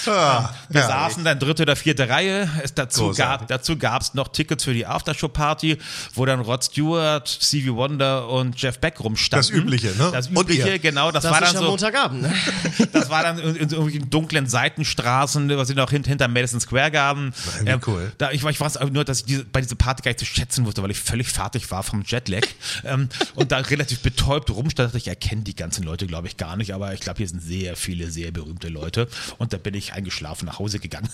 [0.05, 0.95] Ah, Wir herrlich.
[0.95, 2.49] saßen dann dritte oder vierte Reihe.
[2.63, 3.47] Es dazu Großartig.
[3.47, 5.77] gab dazu gab's noch Tickets für die Aftershow-Party,
[6.13, 9.47] wo dann Rod Stewart, Stevie Wonder und Jeff Beck rumstanden.
[9.49, 10.09] Das Übliche, ne?
[10.11, 11.11] Das Übliche, genau.
[11.11, 11.67] Das, das war dann ja so.
[11.67, 12.33] Montagabend, ne?
[12.93, 16.59] Das war dann in, in so irgendwelchen dunklen Seitenstraßen, was sie noch hint, hinter Madison
[16.59, 17.33] Square Garden.
[17.63, 18.11] Wie cool.
[18.17, 20.65] Da, ich, ich weiß nur, dass ich diese, bei dieser Party gar nicht zu schätzen
[20.65, 22.45] wusste, weil ich völlig fertig war vom Jetlag
[22.83, 24.95] ähm, und da relativ betäubt rumstand.
[24.95, 27.75] Ich erkenne die ganzen Leute, glaube ich, gar nicht, aber ich glaube, hier sind sehr
[27.75, 29.07] viele, sehr berühmte Leute
[29.37, 31.09] und da bin ich eingeschlafen nach Hause gegangen.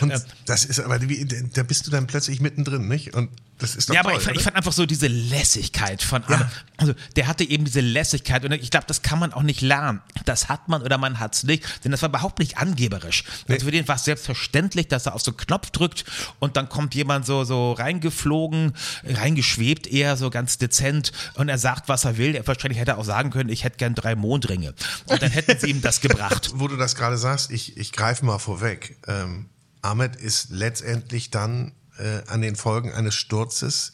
[0.00, 3.14] Und Ähm, das ist aber, wie, da bist du dann plötzlich mittendrin, nicht?
[3.14, 3.30] Und
[3.60, 6.24] das ist doch ja, toll, aber ich, fand- ich fand einfach so diese Lässigkeit von
[6.24, 6.50] Arne.
[6.76, 10.00] Also der hatte eben diese Lässigkeit und ich glaube, das kann man auch nicht lernen.
[10.24, 13.24] Das hat man oder man hat es nicht, denn das war überhaupt nicht angeberisch.
[13.48, 16.04] Also für den war es selbstverständlich, dass er auf so einen Knopf drückt
[16.38, 18.72] und dann kommt jemand so, so reingeflogen,
[19.04, 22.34] reingeschwebt eher so ganz dezent und er sagt, was er will.
[22.34, 24.74] Er, wahrscheinlich hätte er auch sagen können, ich hätte gern drei Mondringe.
[25.06, 26.50] Und dann hätten sie ihm das gebracht.
[26.54, 28.96] Wo du das gerade sagst, ich, ich greife mal vorweg.
[29.06, 29.46] Ähm,
[29.82, 33.92] Ahmed ist letztendlich dann äh, an den Folgen eines Sturzes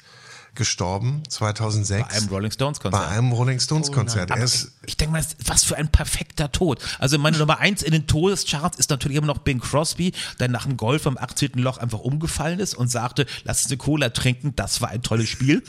[0.56, 2.08] gestorben, 2006.
[2.08, 3.02] Bei einem Rolling Stones Konzert.
[3.02, 4.30] Bei einem Rolling Stones Konzert.
[4.30, 6.82] er ist, Ich denke mal, was für ein perfekter Tod.
[6.98, 10.66] Also meine Nummer eins in den Todescharts ist natürlich immer noch Bing Crosby, der nach
[10.66, 11.52] einem Golf am 18.
[11.54, 15.28] Loch einfach umgefallen ist und sagte, lass uns eine Cola trinken, das war ein tolles
[15.28, 15.62] Spiel.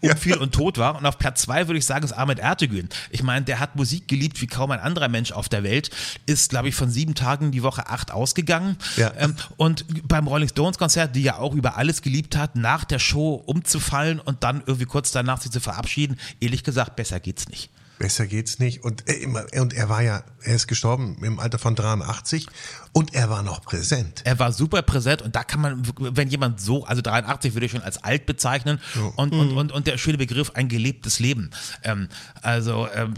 [0.00, 0.96] Umfiel und tot war.
[0.96, 2.88] Und auf Platz zwei würde ich sagen, ist Ahmed Ertegün.
[3.10, 5.90] Ich meine, der hat Musik geliebt wie kaum ein anderer Mensch auf der Welt,
[6.26, 8.76] ist, glaube ich, von sieben Tagen die Woche acht ausgegangen.
[8.96, 9.12] Ja.
[9.18, 12.98] Ähm, und beim Rolling Stones Konzert, die ja auch über alles geliebt hat, nach der
[12.98, 17.70] Show umzufallen und dann irgendwie kurz danach sich zu verabschieden, ehrlich gesagt, besser geht's nicht.
[18.00, 18.82] Besser geht's nicht.
[18.82, 22.46] Und, äh, immer- und er war ja, er ist gestorben im Alter von 83
[22.92, 24.22] und er war noch präsent.
[24.24, 27.72] Er war super präsent und da kann man, wenn jemand so, also 83 würde ich
[27.72, 28.80] schon als alt bezeichnen
[29.16, 31.50] und, und, und, und der schöne Begriff ein gelebtes Leben.
[31.84, 32.08] Ähm,
[32.40, 33.12] also ähm,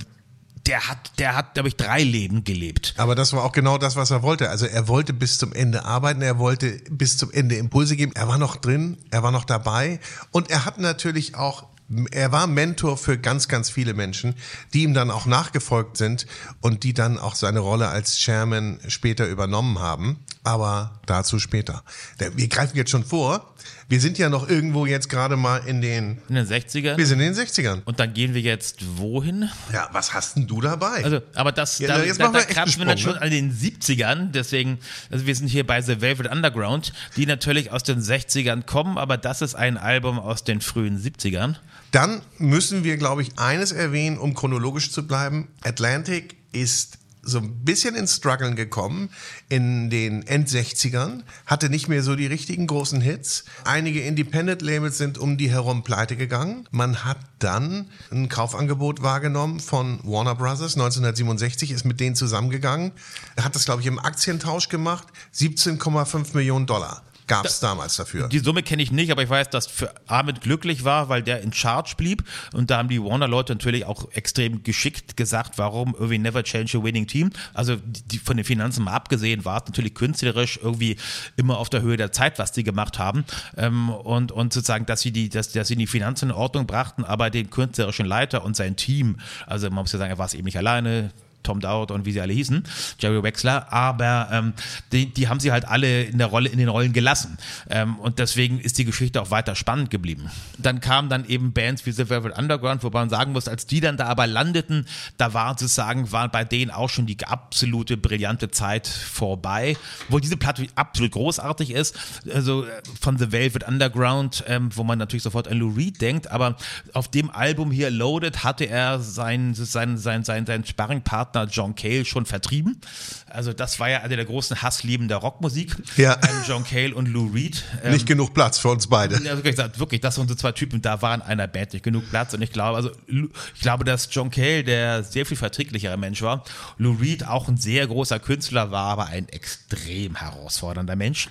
[0.67, 2.95] der hat, der hat, glaube ich, drei Leben gelebt.
[2.97, 4.51] Aber das war auch genau das, was er wollte.
[4.51, 8.11] Also er wollte bis zum Ende arbeiten, er wollte bis zum Ende Impulse geben.
[8.17, 10.01] Er war noch drin, er war noch dabei
[10.33, 11.69] und er hat natürlich auch
[12.11, 14.35] er war Mentor für ganz, ganz viele Menschen,
[14.73, 16.27] die ihm dann auch nachgefolgt sind
[16.61, 20.19] und die dann auch seine Rolle als Chairman später übernommen haben.
[20.45, 21.85] Aber dazu später.
[22.19, 23.55] Wir greifen jetzt schon vor.
[23.89, 26.97] Wir sind ja noch irgendwo jetzt gerade mal in den, In den 60ern.
[26.97, 27.83] wir sind in den 60ern.
[27.85, 29.49] Und dann gehen wir jetzt wohin?
[29.73, 31.05] Ja, was hast denn du dabei?
[31.05, 33.53] Also, aber das, Ja, da, jetzt da, machen da wir kratzen dann schon an den
[33.57, 34.33] 70ern.
[34.33, 34.79] Deswegen,
[35.11, 39.19] also wir sind hier bei The Velvet Underground, die natürlich aus den 60ern kommen, aber
[39.19, 41.57] das ist ein Album aus den frühen 70ern.
[41.93, 45.49] Dann müssen wir, glaube ich, eines erwähnen, um chronologisch zu bleiben.
[45.63, 49.11] Atlantic ist so ein bisschen ins Struggeln gekommen
[49.49, 53.45] in den End-60ern, hatte nicht mehr so die richtigen großen Hits.
[53.65, 56.67] Einige Independent-Labels sind um die herum pleite gegangen.
[56.73, 62.93] Man hat dann ein Kaufangebot wahrgenommen von Warner Brothers 1967, ist mit denen zusammengegangen,
[63.41, 68.29] hat das, glaube ich, im Aktientausch gemacht, 17,5 Millionen Dollar gab es damals dafür.
[68.29, 71.41] Die Summe kenne ich nicht, aber ich weiß, dass für Ahmed glücklich war, weil der
[71.41, 72.25] in Charge blieb.
[72.53, 76.83] Und da haben die Warner-Leute natürlich auch extrem geschickt gesagt, warum irgendwie never change a
[76.83, 77.31] winning team.
[77.55, 80.97] Also die, von den Finanzen mal abgesehen, war es natürlich künstlerisch irgendwie
[81.37, 83.25] immer auf der Höhe der Zeit, was die gemacht haben.
[83.57, 87.05] Ähm, und, und sozusagen, dass sie die, dass, dass sie die Finanzen in Ordnung brachten,
[87.05, 90.35] aber den künstlerischen Leiter und sein Team, also man muss ja sagen, er war es
[90.35, 91.13] eben nicht alleine,
[91.43, 92.65] Tom Dowd und wie sie alle hießen,
[92.99, 94.53] Jerry Wexler, aber ähm,
[94.93, 97.39] die, die haben sie halt alle in der Rolle, in den Rollen gelassen.
[97.69, 100.31] Ähm, und deswegen ist die Geschichte auch weiter spannend geblieben.
[100.59, 103.81] Dann kamen dann eben Bands wie The Velvet Underground, wobei man sagen muss, als die
[103.81, 104.87] dann da aber landeten,
[105.17, 109.77] da war sozusagen, war bei denen auch schon die absolute brillante Zeit vorbei,
[110.09, 111.99] wo diese Platte absolut großartig ist.
[112.33, 112.69] Also äh,
[113.01, 116.57] von The Velvet Underground, ähm, wo man natürlich sofort an Lou Reed denkt, aber
[116.93, 122.05] auf dem Album hier Loaded hatte er seinen sein, sein, sein, sein Sparringpartner John Cale
[122.05, 122.81] schon vertrieben.
[123.29, 125.75] Also das war ja einer der großen Hasslieben der Rockmusik.
[125.97, 126.15] Ja.
[126.15, 127.63] Ähm, John Cale und Lou Reed.
[127.83, 129.17] Ähm, Nicht genug Platz für uns beide.
[129.17, 132.09] ja, wirklich, gesagt, wirklich, das sind so zwei Typen, da waren einer Band nicht genug
[132.11, 132.35] Platz.
[132.35, 136.45] Und ich glaube, also ich glaube, dass John Cale der sehr viel verträglicherer Mensch war.
[136.79, 141.29] Lou Reed auch ein sehr großer Künstler war, aber ein extrem herausfordernder Mensch.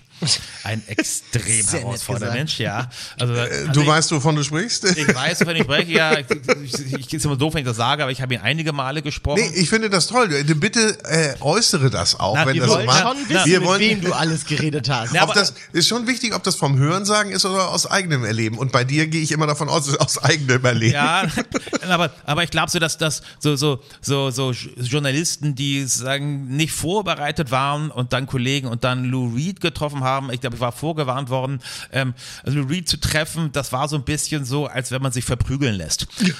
[0.63, 2.33] Ein extrem herausfordernder.
[2.35, 2.89] Mensch, ja.
[3.19, 4.85] Also, also Du ich, weißt, wovon du sprichst?
[4.85, 6.25] ich weiß, wenn ich spreche, ja, ich,
[6.63, 9.01] ich, ich ist immer doof, wenn ich das sage, aber ich habe ihn einige Male
[9.01, 9.41] gesprochen.
[9.41, 10.27] Nee, ich finde das toll.
[10.43, 13.79] Bitte äh, äußere das auch, Na, wenn das wollen mal- schon wissen, wir mit wollen,
[13.81, 15.11] wem du alles geredet hast.
[15.13, 18.57] Ob aber- das ist schon wichtig, ob das vom Hörensagen ist oder aus eigenem Erleben.
[18.57, 20.93] Und bei dir gehe ich immer davon aus, aus eigenem Erleben.
[20.93, 21.23] Ja,
[21.89, 26.73] aber, aber ich glaube so, dass das so, so, so, so Journalisten, die sagen, nicht
[26.73, 30.71] vorbereitet waren und dann Kollegen und dann Lou Reed getroffen haben, ich glaube, ich war
[30.71, 31.59] vorgewarnt worden,
[31.91, 35.11] ähm, also Lou Reed zu treffen, das war so ein bisschen so, als wenn man
[35.11, 36.07] sich verprügeln lässt.
[36.21, 36.33] Ähm,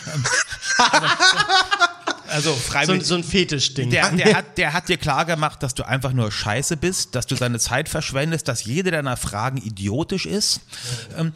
[2.32, 3.04] also so, freiwillig.
[3.04, 3.90] so ein Fetischding.
[3.90, 7.28] Der, der, hat, der hat dir klar gemacht, dass du einfach nur scheiße bist, dass
[7.28, 10.62] du deine Zeit verschwendest, dass jede deiner Fragen idiotisch ist.
[11.18, 11.34] Ähm,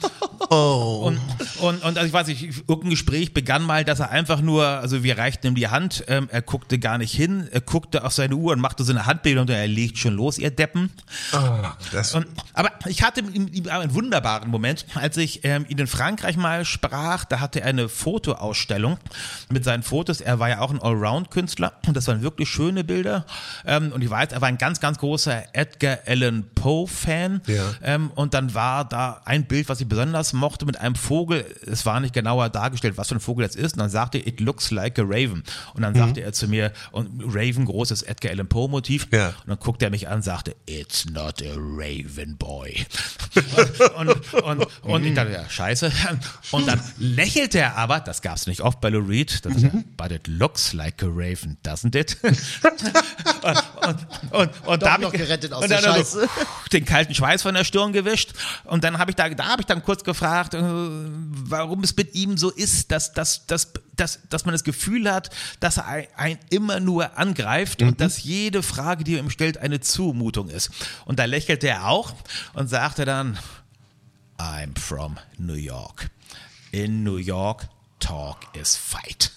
[0.50, 1.20] und,
[1.60, 5.04] und, und also ich weiß nicht, irgendein Gespräch begann mal, dass er einfach nur, also
[5.04, 8.36] wir reichten ihm die Hand, ähm, er guckte gar nicht hin, er guckte auf seine
[8.36, 10.92] Uhr und machte so eine Handbewegung und er legt schon los, ihr Deppen.
[11.92, 15.88] Das, Und, aber ich hatte ihm, ihm einen wunderbaren Moment, als ich ähm, ihn in
[15.88, 18.98] Frankreich mal sprach, da hatte er eine Fotoausstellung
[19.50, 20.22] mit seinen Fotos.
[20.22, 23.26] Er war ja auch ein Allround-Künstler und das waren wirklich schöne Bilder.
[23.66, 27.42] Ähm, und ich weiß, er war ein ganz, ganz großer Edgar Allan Poe-Fan.
[27.48, 27.74] Ja.
[27.84, 31.46] Ähm, und dann war da ein Bild, was ich besonders mochte, mit einem Vogel.
[31.66, 33.74] Es war nicht genauer dargestellt, was für ein Vogel das ist.
[33.74, 35.44] Und dann sagte er, it looks like a raven.
[35.74, 39.08] Und dann sagte er zu mir, und Raven, großes Edgar Allan Poe-Motiv.
[39.12, 39.30] Ja.
[39.30, 42.86] Und dann guckte er mich an und sagte, it's not a Raven Boy.
[43.98, 45.92] und, und, und ich dachte, ja, scheiße.
[46.52, 49.64] Und dann lächelte er aber, das gab es nicht oft bei Lou Reed, das ist
[49.64, 52.18] ja, but it looks like a Raven, doesn't it?
[52.24, 52.36] und,
[53.88, 56.22] und, und, und da noch ich, gerettet aus der dann Scheiße.
[56.22, 56.28] So,
[56.72, 58.34] den kalten Schweiß von der Stirn gewischt.
[58.66, 62.16] Und dann habe ich da, da habe ich dann kurz gefragt, äh, warum es mit
[62.16, 66.08] ihm so ist, dass, dass, dass, dass, dass man das Gefühl hat, dass er ein,
[66.16, 70.70] ein immer nur angreift und dass jede Frage, die er ihm stellt, eine Zumutung ist.
[71.06, 72.14] Und da lächelte er auch
[72.54, 73.38] und sagte dann,
[74.38, 76.10] I'm from New York.
[76.72, 77.70] In New York,
[78.00, 79.32] talk is fight.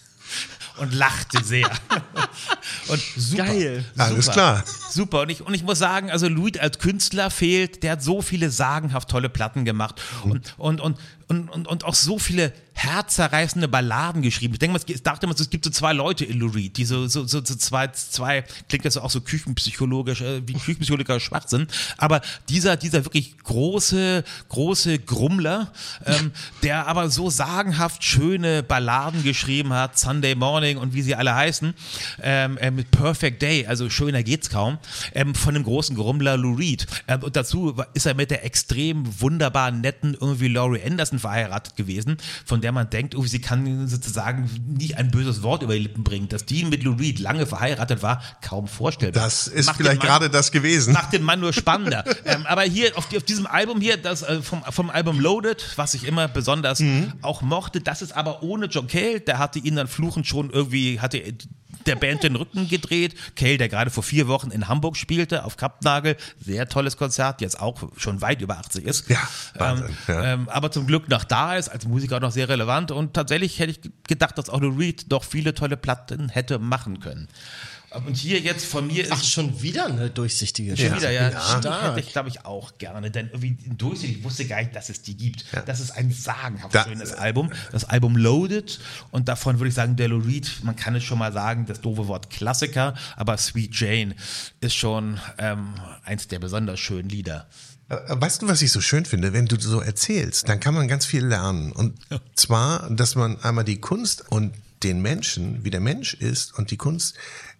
[0.78, 1.68] Und lachte sehr.
[2.88, 3.44] Und super.
[3.44, 3.84] Geil.
[3.96, 4.64] Alles super, klar.
[4.90, 5.22] Super.
[5.22, 8.50] Und ich, und ich muss sagen, also Louis als Künstler fehlt, der hat so viele
[8.50, 10.98] sagenhaft tolle Platten gemacht und, und, und,
[11.28, 14.54] und, und, und auch so viele herzerreißende Balladen geschrieben.
[14.54, 16.84] Ich denke mal, es dachte immer, es gibt so zwei Leute in Lou Reed, die
[16.84, 21.66] so, so, so, so zwei, zwei, klingt das auch so küchenpsychologisch, äh, wie Küchenpsychologer Schwachsinn,
[21.96, 25.72] aber dieser, dieser wirklich große, große Grummler,
[26.06, 26.30] ähm,
[26.62, 31.74] der aber so sagenhaft schöne Balladen geschrieben hat, Sunday Morning und wie sie alle heißen,
[32.22, 34.78] ähm, äh, mit Perfect Day, also schöner geht's kaum,
[35.14, 36.86] ähm, von dem großen Grummler Lou Reed.
[37.08, 42.16] Ähm, und dazu ist er mit der extrem wunderbar netten irgendwie Laurie Anderson verheiratet gewesen,
[42.44, 46.04] von der man denkt, oh, sie kann sozusagen nicht ein böses Wort über die Lippen
[46.04, 46.28] bringen.
[46.28, 49.22] Dass die mit Lou Reed lange verheiratet war, kaum vorstellbar.
[49.22, 50.92] das ist Macht vielleicht Mann- gerade das gewesen.
[50.92, 52.04] macht den Mann nur spannender.
[52.24, 55.94] ähm, aber hier auf, auf diesem Album hier, das äh, vom, vom Album Loaded, was
[55.94, 56.82] ich immer besonders
[57.22, 61.00] auch mochte, das ist aber ohne John Cale, der hatte ihn dann fluchend schon irgendwie,
[61.00, 61.22] hatte
[61.88, 63.14] der Band den Rücken gedreht.
[63.34, 66.16] Cale, der gerade vor vier Wochen in Hamburg spielte, auf Kappnagel.
[66.38, 69.08] Sehr tolles Konzert, jetzt auch schon weit über 80 ist.
[69.08, 70.24] Ja, Wahnsinn, ähm, ja.
[70.24, 72.90] Ähm, aber zum Glück noch da ist, als Musiker noch sehr relevant.
[72.90, 77.00] Und tatsächlich hätte ich gedacht, dass auch Lou Reed doch viele tolle Platten hätte machen
[77.00, 77.28] können.
[77.90, 81.30] Und hier jetzt von mir ist Ach, schon wieder eine durchsichtige Schon wieder, ja.
[81.30, 81.30] Ja.
[81.30, 81.82] Die Stark.
[81.96, 83.10] hätte ich, glaube ich, auch gerne.
[83.10, 85.44] Denn irgendwie durchsichtig, ich wusste gar nicht, dass es die gibt.
[85.66, 87.50] Das ist ein sagenhaft Da- schönes Album.
[87.72, 88.78] Das Album Loaded.
[89.10, 91.80] Und davon würde ich sagen, der Lou Reed, man kann es schon mal sagen, das
[91.80, 94.14] doofe Wort Klassiker, aber Sweet Jane
[94.60, 95.74] ist schon ähm,
[96.04, 97.46] eins der besonders schönen Lieder.
[97.88, 99.32] Äh, Weißt du, was ich so schön finde?
[99.32, 101.72] Wenn du so erzählst, dann kann man ganz viel lernen.
[101.72, 101.94] Und
[102.34, 104.52] zwar, dass man einmal die Kunst und
[104.84, 107.16] den Menschen, wie der Mensch ist und die Kunst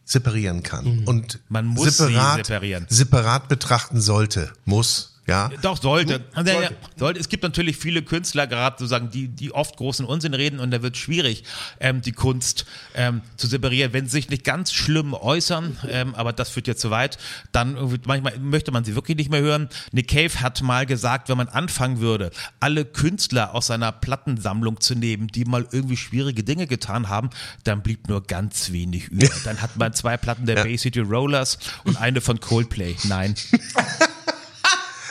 [0.09, 1.05] separieren kann.
[1.05, 1.41] Und Mhm.
[1.51, 2.87] Man muss sie separat, separieren.
[2.89, 5.18] separat betrachten sollte, muss.
[5.29, 6.25] Ja, Doch, sollte.
[6.33, 6.77] Also, ja, Sollte.
[6.97, 7.21] sollte.
[7.21, 10.83] Es gibt natürlich viele Künstler, gerade sozusagen, die, die oft großen Unsinn reden und da
[10.83, 11.45] wird schwierig,
[11.81, 12.65] ähm, die Kunst
[12.95, 13.93] ähm, zu separieren.
[13.93, 17.19] Wenn sie sich nicht ganz schlimm äußern, ähm, aber das führt jetzt zu weit,
[17.53, 17.77] dann
[18.07, 19.69] manchmal möchte man sie wirklich nicht mehr hören.
[19.93, 24.95] Nick Cave hat mal gesagt, wenn man anfangen würde, alle Künstler aus seiner Plattensammlung zu
[24.95, 27.29] nehmen, die mal irgendwie schwierige Dinge getan haben,
[27.65, 29.29] dann blieb nur ganz wenig über.
[29.45, 32.97] Dann hat man zwei Platten der Bay City Rollers und eine von Coldplay.
[33.05, 33.35] Nein.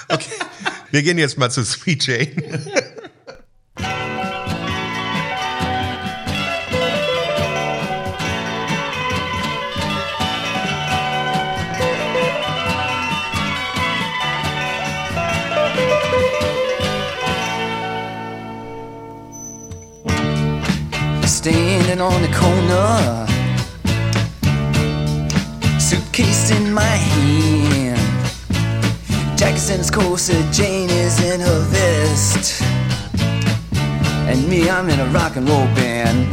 [0.10, 0.32] okay.
[0.92, 2.34] Wir gehen jetzt mal zu Sweet Jane.
[21.48, 23.26] standing on the corner,
[25.80, 27.97] suitcase in my hand.
[29.38, 32.60] Jack's in corset, Jane is in her vest,
[34.28, 36.28] and me, I'm in a rock and roll band.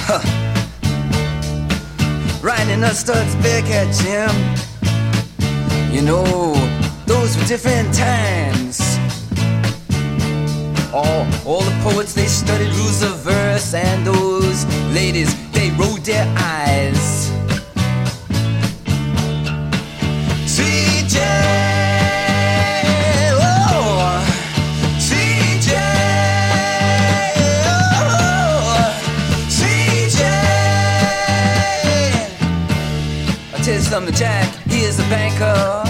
[0.00, 0.20] Huh.
[2.42, 3.36] Riding a studs
[3.70, 4.34] at Jim.
[5.94, 6.54] You know,
[7.06, 8.80] those were different times.
[10.92, 16.26] All, all the poets they studied rules of verse, and those ladies they rolled their
[16.36, 17.30] eyes.
[20.46, 21.08] Sweet
[34.06, 35.82] Something, Jack, he is a banker.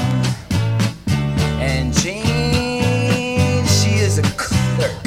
[1.60, 5.06] And Jane, she is a clerk.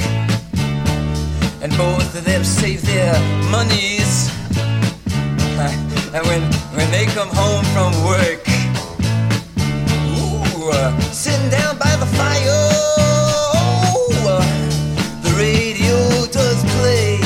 [1.63, 3.13] And both of them save their
[3.49, 4.29] monies.
[6.13, 6.41] And when,
[6.77, 8.47] when they come home from work,
[10.13, 12.61] ooh, uh, sitting down by the fire,
[14.27, 14.43] uh,
[15.23, 15.97] the radio
[16.27, 17.17] does play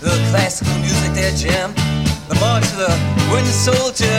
[0.00, 1.74] the classical music there, Jim.
[2.28, 2.92] The march of the
[3.30, 4.11] wooden soldiers,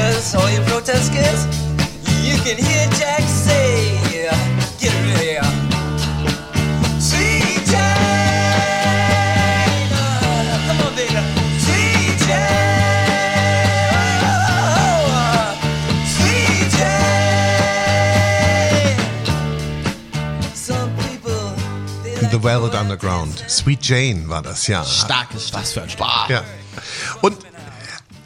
[23.34, 23.50] Underground.
[23.52, 24.84] Sweet Jane war das, ja.
[24.84, 25.60] Starkes Stück.
[25.60, 26.06] Was für ein Stück.
[26.30, 26.44] Ja.
[27.22, 27.38] Und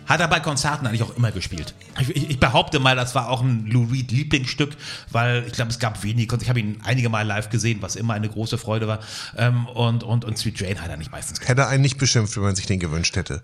[0.06, 1.74] Hat er bei Konzerten eigentlich auch immer gespielt.
[2.00, 4.72] Ich, ich, ich behaupte mal, das war auch ein Lou Reed Lieblingsstück,
[5.12, 6.46] weil ich glaube, es gab wenige Konzerte.
[6.46, 9.00] Ich habe ihn einige Mal live gesehen, was immer eine große Freude war.
[9.38, 11.50] Ähm, und, und, und Sweet Jane hat er nicht meistens gespielt.
[11.60, 13.42] hätte er einen nicht beschimpft, wenn man sich den gewünscht hätte.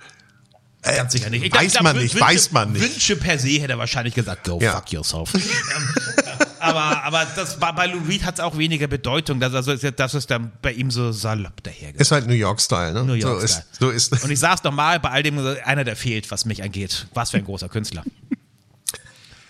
[0.83, 1.43] Ganz sicher nicht.
[1.45, 2.81] Ich weiß man nicht, Wünsche, weiß man nicht.
[2.81, 4.73] Wünsche per se hätte er wahrscheinlich gesagt, go Ja.
[4.75, 5.33] fuck yourself.
[6.63, 9.39] Aber, aber das war, bei Lou Reed hat es auch weniger Bedeutung.
[9.41, 11.99] Das, also, das ist dann bei ihm so salopp dahergegangen.
[11.99, 13.03] Ist halt New York-Style, ne?
[13.03, 15.97] New York so ist, so ist Und ich sag's nochmal, bei all dem, einer, der
[15.97, 17.07] fehlt, was mich angeht.
[17.13, 18.03] Was für ein großer Künstler.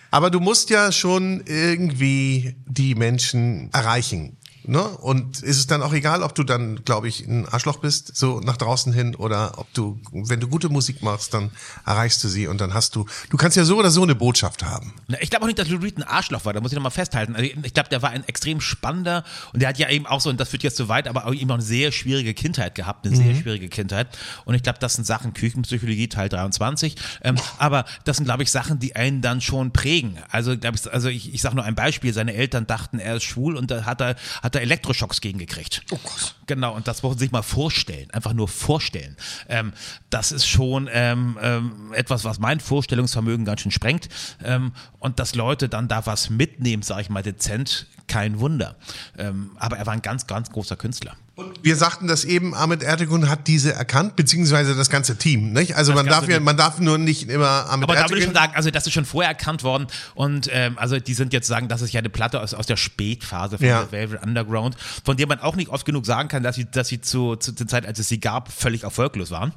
[0.10, 4.38] Aber du musst ja schon irgendwie die Menschen erreichen.
[4.66, 4.82] Ne?
[4.82, 8.40] Und ist es dann auch egal, ob du dann, glaube ich, ein Arschloch bist, so
[8.40, 11.52] nach draußen hin, oder ob du, wenn du gute Musik machst, dann
[11.86, 14.64] erreichst du sie und dann hast du, du kannst ja so oder so eine Botschaft
[14.64, 14.94] haben.
[15.08, 16.92] Na, Ich glaube auch nicht, dass Lou Reed ein Arschloch war, da muss ich nochmal
[16.92, 17.36] festhalten.
[17.36, 20.30] Also ich glaube, der war ein extrem spannender und der hat ja eben auch so,
[20.30, 23.06] und das führt jetzt zu weit, aber auch eben auch eine sehr schwierige Kindheit gehabt,
[23.06, 24.08] eine sehr schwierige Kindheit.
[24.46, 28.52] Und ich glaube, das sind Sachen, Küchenpsychologie Teil 23, ähm, aber das sind, glaube ich,
[28.52, 30.18] Sachen, die einen dann schon prägen.
[30.30, 33.24] Also, glaub ich, also ich, ich sage nur ein Beispiel, seine Eltern dachten, er ist
[33.24, 35.82] schwul und da hat er, hat er Elektroschocks gegen gekriegt.
[35.92, 36.36] Oh Gott.
[36.48, 39.16] Genau, und das muss man sich mal vorstellen, einfach nur vorstellen.
[39.48, 39.74] Ähm,
[40.10, 44.10] das ist schon ähm, ähm, etwas, was mein Vorstellungsvermögen ganz schön sprengt.
[44.44, 48.76] Ähm, und dass Leute dann da was mitnehmen, sage ich mal dezent, kein Wunder.
[49.18, 51.16] Ähm, aber er war ein ganz, ganz großer Künstler.
[51.64, 55.52] Wir sagten das eben, Ahmed Ertegun hat diese erkannt, beziehungsweise das ganze Team.
[55.52, 55.76] Nicht?
[55.76, 58.36] Also man darf ja, man darf nur nicht immer Ahmed Aber da würde ich schon
[58.36, 58.36] Ertegun.
[58.36, 61.70] sagen, also das ist schon vorher erkannt worden und ähm, also die sind jetzt sagen,
[61.70, 63.92] das ist ja eine Platte aus, aus der Spätphase von Ja.
[63.92, 67.02] Velvet Underground, von der man auch nicht oft genug sagen kann, dass sie, dass sie
[67.02, 69.54] zu, zu der Zeit, als es sie gab, völlig erfolglos waren.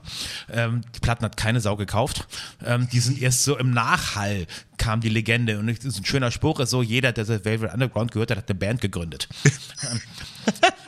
[0.50, 2.26] Ähm, die Platten hat keine Sau gekauft.
[2.64, 4.46] Ähm, die sind erst so im Nachhall
[4.78, 8.30] kam die Legende und ein schöner Spruch, ist so, jeder, der der Velvet Underground gehört
[8.30, 9.28] hat, hat eine Band gegründet.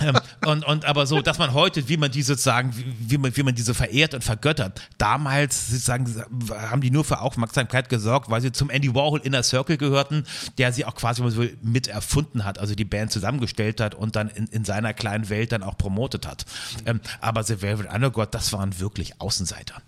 [0.00, 3.36] Ähm, und, und aber so, dass man heute, wie man die sozusagen, wie, wie, man,
[3.36, 8.40] wie man diese verehrt und vergöttert, damals sozusagen haben die nur für Aufmerksamkeit gesorgt, weil
[8.40, 10.24] sie zum Andy Warhol Inner Circle gehörten,
[10.58, 14.16] der sie auch quasi so will, mit erfunden hat, also die Band zusammengestellt hat und
[14.16, 16.44] dann in, in seiner kleinen Welt dann auch promotet hat.
[16.86, 19.82] Ähm, aber The Velvet Underground, das waren wirklich Außenseiter.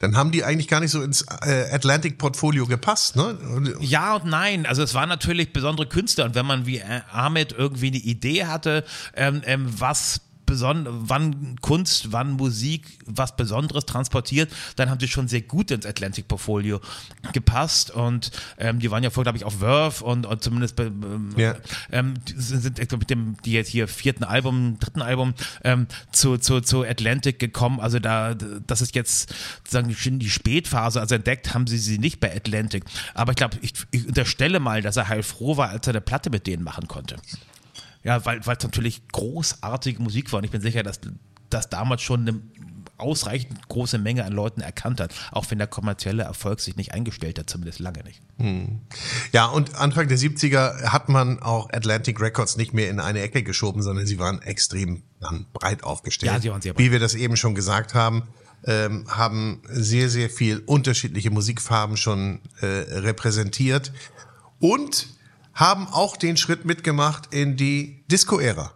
[0.00, 3.36] Dann haben die eigentlich gar nicht so ins äh, Atlantic-Portfolio gepasst, ne?
[3.80, 4.66] Ja und nein.
[4.66, 8.84] Also es waren natürlich besondere Künstler und wenn man wie Ahmed irgendwie eine Idee hatte,
[9.14, 15.28] ähm, ähm, was beson wann Kunst, wann Musik was Besonderes transportiert, dann haben sie schon
[15.28, 16.80] sehr gut ins Atlantic-Portfolio
[17.32, 20.84] gepasst und ähm, die waren ja vorher, glaube ich, auf Verve und, und zumindest bei,
[20.86, 21.54] ähm, Ja.
[21.92, 25.34] ähm, sind ich glaub, mit dem die jetzt hier vierten Album, dritten Album
[25.64, 27.80] ähm, zu, zu, zu Atlantic gekommen.
[27.80, 31.00] Also da, das ist jetzt sozusagen schon die Spätphase.
[31.00, 32.84] Also entdeckt haben sie sie nicht bei Atlantic.
[33.14, 36.30] Aber ich glaube, ich, ich unterstelle mal, dass er heilfroh war, als er eine Platte
[36.30, 37.16] mit denen machen konnte.
[38.02, 41.00] Ja, weil es natürlich großartige Musik war und ich bin sicher, dass
[41.50, 42.40] das damals schon eine
[43.00, 47.38] ausreichend große Menge an Leuten erkannt hat, auch wenn der kommerzielle Erfolg sich nicht eingestellt
[47.38, 48.20] hat, zumindest lange nicht.
[49.32, 53.42] Ja, und Anfang der 70er hat man auch Atlantic Records nicht mehr in eine Ecke
[53.42, 56.32] geschoben, sondern sie waren extrem dann breit aufgestellt.
[56.32, 56.84] Ja, sie waren sehr breit.
[56.84, 58.24] Wie wir das eben schon gesagt haben,
[58.64, 63.92] ähm, haben sehr, sehr viel unterschiedliche Musikfarben schon äh, repräsentiert
[64.58, 65.08] und
[65.60, 68.72] haben auch den Schritt mitgemacht in die Disco-Ära.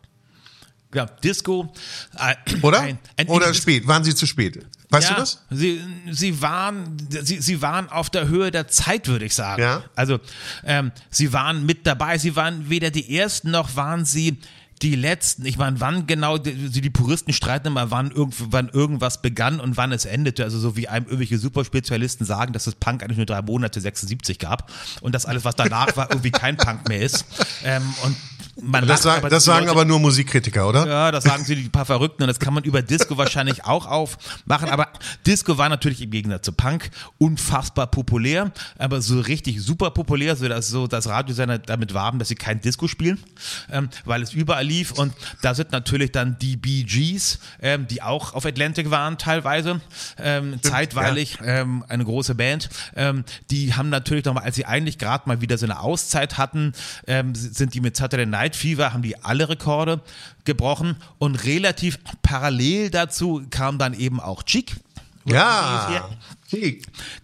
[0.95, 1.73] Ja, Disco.
[2.17, 2.81] Äh, Oder?
[2.81, 3.87] ein- ein- Oder ein- spät?
[3.89, 4.65] Waren sie zu spät?
[4.91, 5.43] Weißt ja, du das?
[5.51, 5.81] Sie,
[6.13, 9.61] sie, waren, sie, sie waren auf der Höhe der Zeit, würde ich sagen.
[9.61, 9.83] Ja.
[9.97, 10.21] Also
[10.63, 12.19] ähm, sie waren mit dabei.
[12.19, 14.39] Sie waren weder die Ersten noch waren sie
[14.83, 15.47] die Letzten.
[15.47, 19.77] Ich meine, wann genau, die, die Puristen streiten immer, wann, irgend, wann irgendwas begann und
[19.77, 20.45] wann es endete.
[20.45, 24.39] Also so wie einem irgendwelche Superspezialisten sagen, dass es Punk eigentlich nur drei Monate 76
[24.39, 24.71] gab
[25.01, 27.25] und dass alles, was danach war, irgendwie kein Punk mehr ist.
[27.65, 28.17] Ähm, und
[28.61, 30.87] man Das, lacht sagen, das sagen Leute- aber nur Musikkritiker, oder?
[30.87, 33.87] ja, das sagen sie die paar Verrückten und das kann man über Disco wahrscheinlich auch
[33.87, 34.69] aufmachen.
[34.69, 34.89] Aber
[35.27, 40.49] Disco war natürlich im Gegensatz zu Punk unfassbar populär, aber so richtig super populär, so
[40.49, 43.19] dass so das Radiosender damit warben, dass sie kein Disco spielen,
[43.73, 44.93] ähm, weil es überall lief.
[44.93, 49.81] Und da sind natürlich dann die Bee Gees, ähm, die auch auf Atlantic waren teilweise,
[50.19, 52.69] ähm, zeitweilig ähm, eine große Band.
[52.95, 56.73] Ähm, die haben natürlich nochmal, als sie eigentlich gerade mal wieder so eine Auszeit hatten,
[57.07, 60.01] ähm, sind die mit Saturday Night Fever, haben die alle Rekorde
[60.45, 64.77] gebrochen und relativ parallel dazu kam dann eben auch Chic.
[65.27, 66.11] Ja.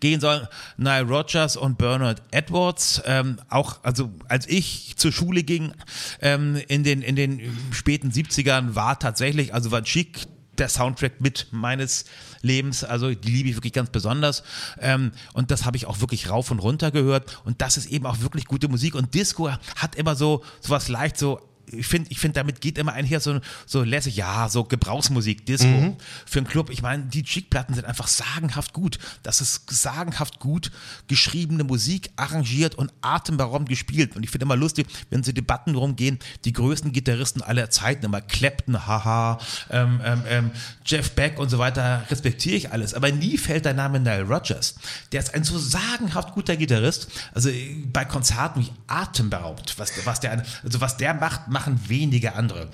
[0.00, 0.48] Gehen sollen
[0.78, 3.02] Nile Rogers und Bernard Edwards.
[3.04, 5.72] Ähm, auch, also als ich zur Schule ging
[6.20, 10.26] ähm, in, den, in den späten 70ern, war tatsächlich, also war Chic
[10.58, 12.06] der Soundtrack mit meines
[12.42, 14.42] Lebens, also die liebe ich wirklich ganz besonders.
[14.78, 17.40] Ähm, und das habe ich auch wirklich rauf und runter gehört.
[17.44, 18.94] Und das ist eben auch wirklich gute Musik.
[18.94, 21.40] Und Disco hat immer so sowas leicht so
[21.72, 25.96] ich finde, ich finde, damit geht immer einher so, so lässig, ja, so Gebrauchsmusik, Disco
[26.26, 26.70] für einen Club.
[26.70, 28.98] Ich meine, die Chic-Platten sind einfach sagenhaft gut.
[29.22, 30.70] Das ist sagenhaft gut
[31.08, 34.16] geschriebene Musik, arrangiert und atemberaubend gespielt.
[34.16, 38.20] Und ich finde immer lustig, wenn so Debatten rumgehen, die größten Gitarristen aller Zeiten, immer
[38.20, 39.38] Clapton, haha,
[39.70, 40.50] ähm, ähm, ähm,
[40.84, 42.94] Jeff Beck und so weiter, respektiere ich alles.
[42.94, 44.76] Aber nie fällt der Name Nile Rodgers.
[45.12, 47.08] Der ist ein so sagenhaft guter Gitarrist.
[47.34, 52.32] Also äh, bei Konzerten wie atemberaubend, was, was der, also was der macht, machen wenige
[52.34, 52.68] andere.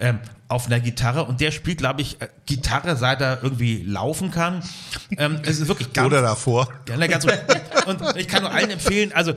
[0.00, 0.18] Ähm,
[0.48, 4.62] auf einer Gitarre und der spielt, glaube ich, äh, Gitarre, seit er irgendwie laufen kann.
[5.16, 6.68] Ähm, es ist wirklich ganz, Oder davor.
[6.88, 7.26] ja, ganz
[7.86, 9.32] und ich kann nur allen empfehlen, also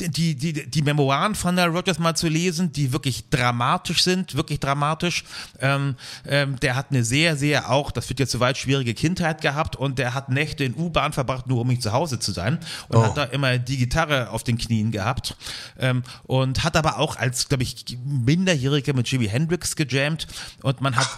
[0.00, 4.60] die, die, die Memoiren von der Rogers mal zu lesen, die wirklich dramatisch sind, wirklich
[4.60, 5.24] dramatisch.
[5.60, 5.96] Ähm,
[6.26, 9.98] ähm, der hat eine sehr, sehr auch, das wird jetzt soweit, schwierige Kindheit gehabt und
[9.98, 13.02] der hat Nächte in U-Bahn verbracht, nur um nicht zu Hause zu sein und Oh.
[13.04, 15.36] hat da immer die Gitarre auf den Knien gehabt
[15.78, 20.26] ähm, und hat aber auch als, glaube ich, Minderjähriger mit Jimi Hendrix gejammt
[20.62, 21.08] und man hat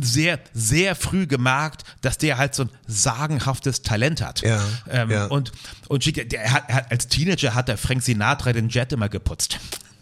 [0.00, 4.42] sehr, sehr früh gemerkt, dass der halt so ein sagenhaftes Talent hat.
[4.42, 4.60] Ja,
[4.90, 5.26] Ähm, ja.
[5.26, 5.52] Und,
[5.88, 9.58] und der er hat, als Teenager hat der Frank Sinatra den Jet immer geputzt.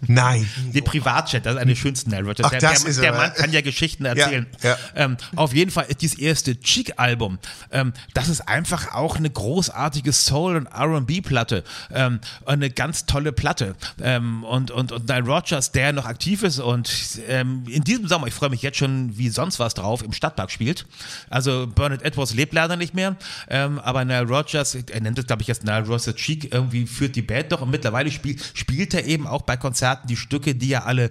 [0.08, 0.48] Nein.
[0.74, 2.46] Den Privatchat, das ist eine der schönsten Nile Rodgers.
[2.46, 4.46] Ach, der, das der, ist der Mann kann ja Geschichten erzählen.
[4.62, 4.76] ja.
[4.96, 7.38] Ähm, auf jeden Fall ist dieses erste Cheek-Album,
[7.70, 11.62] ähm, das ist einfach auch eine großartige Soul- und R&B-Platte.
[11.92, 13.76] Ähm, eine ganz tolle Platte.
[14.02, 16.90] Ähm, und, und, und Nile Rodgers, der noch aktiv ist und
[17.28, 20.50] ähm, in diesem Sommer, ich freue mich jetzt schon wie sonst was drauf, im Stadtpark
[20.50, 20.84] spielt.
[21.30, 23.16] Also Bernard Edwards lebt leider nicht mehr,
[23.48, 27.14] ähm, aber Nile Rodgers, er nennt es glaube ich jetzt Nile Rodgers Cheek, irgendwie führt
[27.14, 30.72] die Band doch und mittlerweile spiel, spielt er eben auch bei Konzerten die Stücke, die
[30.72, 31.10] er alle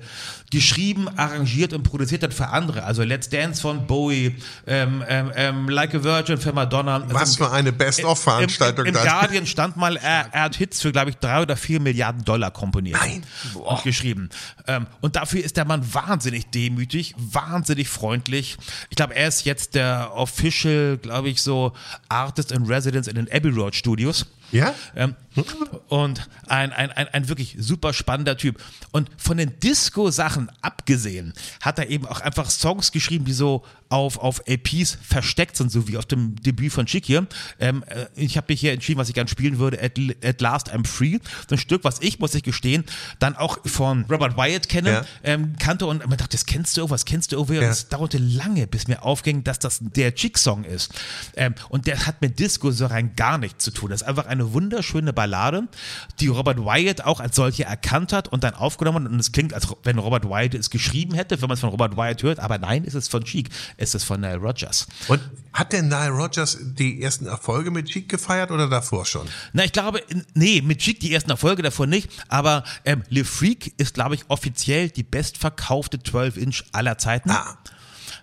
[0.51, 2.83] geschrieben, arrangiert und produziert hat für andere.
[2.83, 4.35] Also Let's Dance von Bowie,
[4.67, 7.03] ähm, ähm, ähm, Like a Virgin für Madonna.
[7.09, 9.07] Was Also für eine Best-of-Veranstaltung Im, im, im.
[9.07, 12.51] Guardian stand mal, er, er hat Hits für, glaube ich, drei oder vier Milliarden Dollar
[12.51, 12.99] komponiert.
[12.99, 13.23] Nein.
[13.53, 14.29] Und geschrieben.
[14.67, 18.57] Ähm, und dafür ist der Mann wahnsinnig demütig, wahnsinnig freundlich.
[18.89, 21.73] Ich glaube, er ist jetzt der Official, glaube ich, so
[22.09, 24.25] Artist in Residence in den Abbey Road Studios.
[24.51, 24.73] Ja?
[24.95, 25.15] Ähm,
[25.87, 28.61] und ein, ein, ein, ein wirklich super spannender Typ.
[28.91, 34.17] Und von den Disco-Sachen abgesehen, hat er eben auch einfach Songs geschrieben, die so auf,
[34.17, 37.27] auf LPs versteckt sind, so wie auf dem Debüt von Chick hier.
[37.59, 40.73] Ähm, äh, ich habe mich hier entschieden, was ich gerne spielen würde, At, At Last
[40.73, 41.19] I'm Free.
[41.49, 42.83] So ein Stück, was ich, muss ich gestehen,
[43.19, 45.05] dann auch von Robert Wyatt kenne, Ja.
[45.23, 47.57] ähm, kannte und man dachte, das kennst du irgendwas, kennst du irgendwie.
[47.57, 47.69] Und Ja.
[47.69, 50.93] es dauerte lange, bis mir aufging, dass das der Chick-Song ist.
[51.35, 53.89] Ähm, und der hat mit Disco so rein gar nichts zu tun.
[53.89, 55.67] Das ist einfach eine wunderschöne Ballade,
[56.19, 59.11] die Robert Wyatt auch als solche erkannt hat und dann aufgenommen hat.
[59.11, 61.97] Und es klingt, als wenn Robert Wyatt es geschrieben hätte, wenn man es von Robert
[61.97, 62.39] Wyatt hört.
[62.39, 63.23] Aber nein, es ist von
[63.81, 63.87] Cheek.
[63.87, 64.87] Es ist von Nile Rodgers.
[65.07, 65.21] Und
[65.53, 69.27] hat denn Nile Rodgers die ersten Erfolge mit Cheek gefeiert oder davor schon?
[69.53, 70.01] Na, ich glaube,
[70.33, 74.23] nee, mit Cheek die ersten Erfolge davor nicht, aber ähm, Le Freak ist, glaube ich,
[74.29, 77.31] offiziell die bestverkaufte 12-Inch aller Zeiten.
[77.31, 77.57] Ah.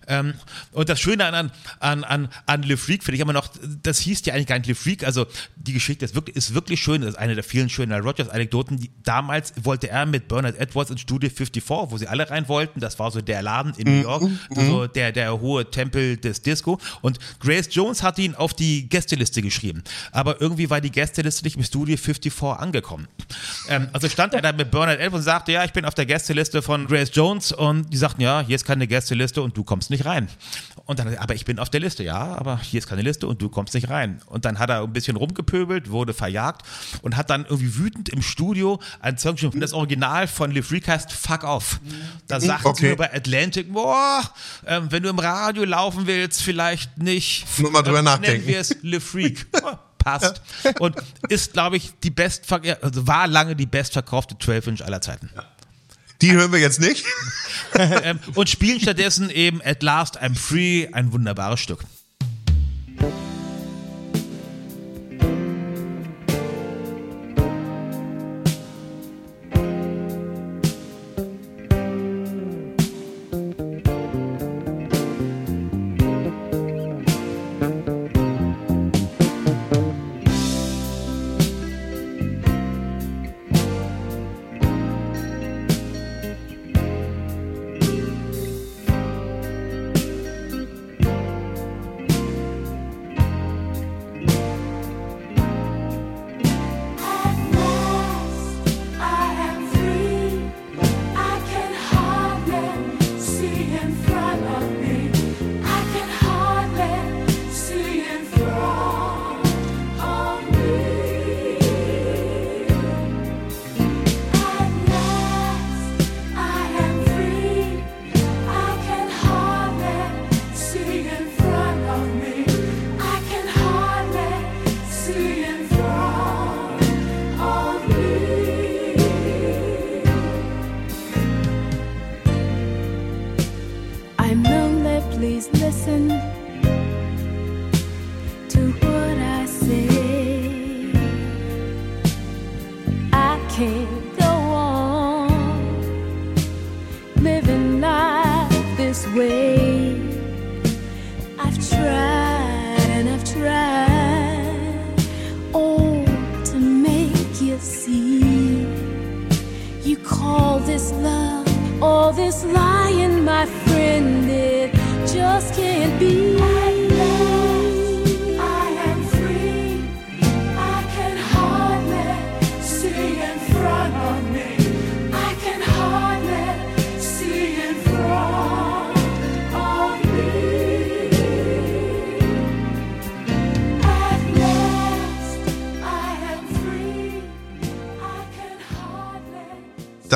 [0.09, 0.34] Ähm,
[0.72, 1.50] und das Schöne an,
[1.80, 3.48] an, an, an Le Freak finde ich immer noch,
[3.82, 6.80] das hieß ja eigentlich gar nicht Le Freak, also die Geschichte ist wirklich, ist wirklich
[6.82, 8.02] schön, das ist eine der vielen schönen.
[8.02, 12.80] Die- Damals wollte er mit Bernard Edwards ins Studio 54, wo sie alle rein wollten,
[12.80, 14.22] das war so der Laden in New York,
[14.54, 19.42] so der, der hohe Tempel des Disco und Grace Jones hat ihn auf die Gästeliste
[19.42, 19.82] geschrieben,
[20.12, 23.09] aber irgendwie war die Gästeliste nicht im Studio 54 angekommen.
[23.68, 26.06] Ähm, also stand er da mit Bernard Edwards und sagte, ja, ich bin auf der
[26.06, 29.90] Gästeliste von Grace Jones und die sagten, ja, hier ist keine Gästeliste und du kommst
[29.90, 30.28] nicht rein.
[30.84, 33.42] Und dann, aber ich bin auf der Liste, ja, aber hier ist keine Liste und
[33.42, 34.20] du kommst nicht rein.
[34.26, 36.62] Und dann hat er ein bisschen rumgepöbelt, wurde verjagt
[37.03, 39.61] und hat dann irgendwie wütend im Studio ein Song geschrieben.
[39.61, 41.80] Das Original von Le Freak heißt Fuck Off.
[42.26, 42.90] Da sagten Okay.
[42.90, 44.22] sie bei Atlantic, boah,
[44.66, 47.46] ähm, wenn du im Radio laufen willst, vielleicht nicht.
[47.59, 48.38] Nur mal drüber ähm, nachdenken.
[48.40, 49.46] Nennen wir es Le Freak.
[49.62, 50.40] Oh, Passt.
[50.78, 50.96] Und
[51.28, 55.28] ist, glaube ich, die bestver also war lange die bestverkaufte 12-Inch aller Zeiten.
[56.20, 57.04] Die hören wir jetzt nicht.
[57.74, 61.84] ähm, und spielen stattdessen eben At Last I'm Free, ein wunderbares Stück.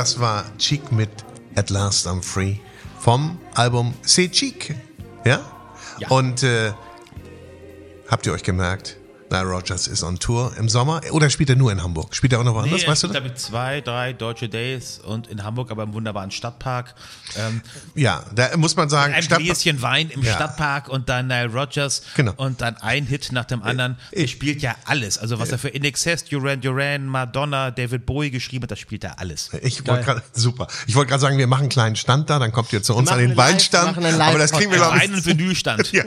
[0.03, 1.11] Das war Cheek mit
[1.55, 2.57] At Last I'm Free
[2.99, 4.75] vom Album C'est Cheek.
[5.25, 5.41] Ja?
[6.01, 6.09] Ja.
[6.09, 6.73] Und äh,
[8.09, 8.97] habt ihr euch gemerkt,
[9.33, 12.15] Nile Rogers ist on Tour im Sommer oder spielt er nur in Hamburg?
[12.15, 13.15] Spielt er auch noch woanders, Nee, weißt du das?
[13.17, 16.95] damit zwei, drei deutsche Days und in Hamburg aber im wunderbaren Stadtpark.
[17.37, 17.63] Ähm,
[17.95, 20.35] Ja, da muss man sagen, ein Stadt- Gläschen Wein im Ja.
[20.35, 22.33] Stadtpark und dann Nile Rogers Genau.
[22.37, 23.97] und dann ein Hit nach dem anderen.
[24.13, 25.17] Er spielt ja alles.
[25.19, 29.03] Also was er für In Excess, Duran Duran, Madonna, David Bowie geschrieben hat, das spielt
[29.05, 29.51] er alles.
[29.63, 30.67] Ich wollte gerade, super.
[30.87, 33.11] Ich wollte gerade sagen, wir machen einen kleinen Stand da, dann kommt ihr zu uns
[33.11, 33.87] an den einen Weinstand.
[33.97, 35.81] machen einen Aber das kriegen wir, glaube Wein und Vinylstand.
[35.87, 36.03] ich, ja,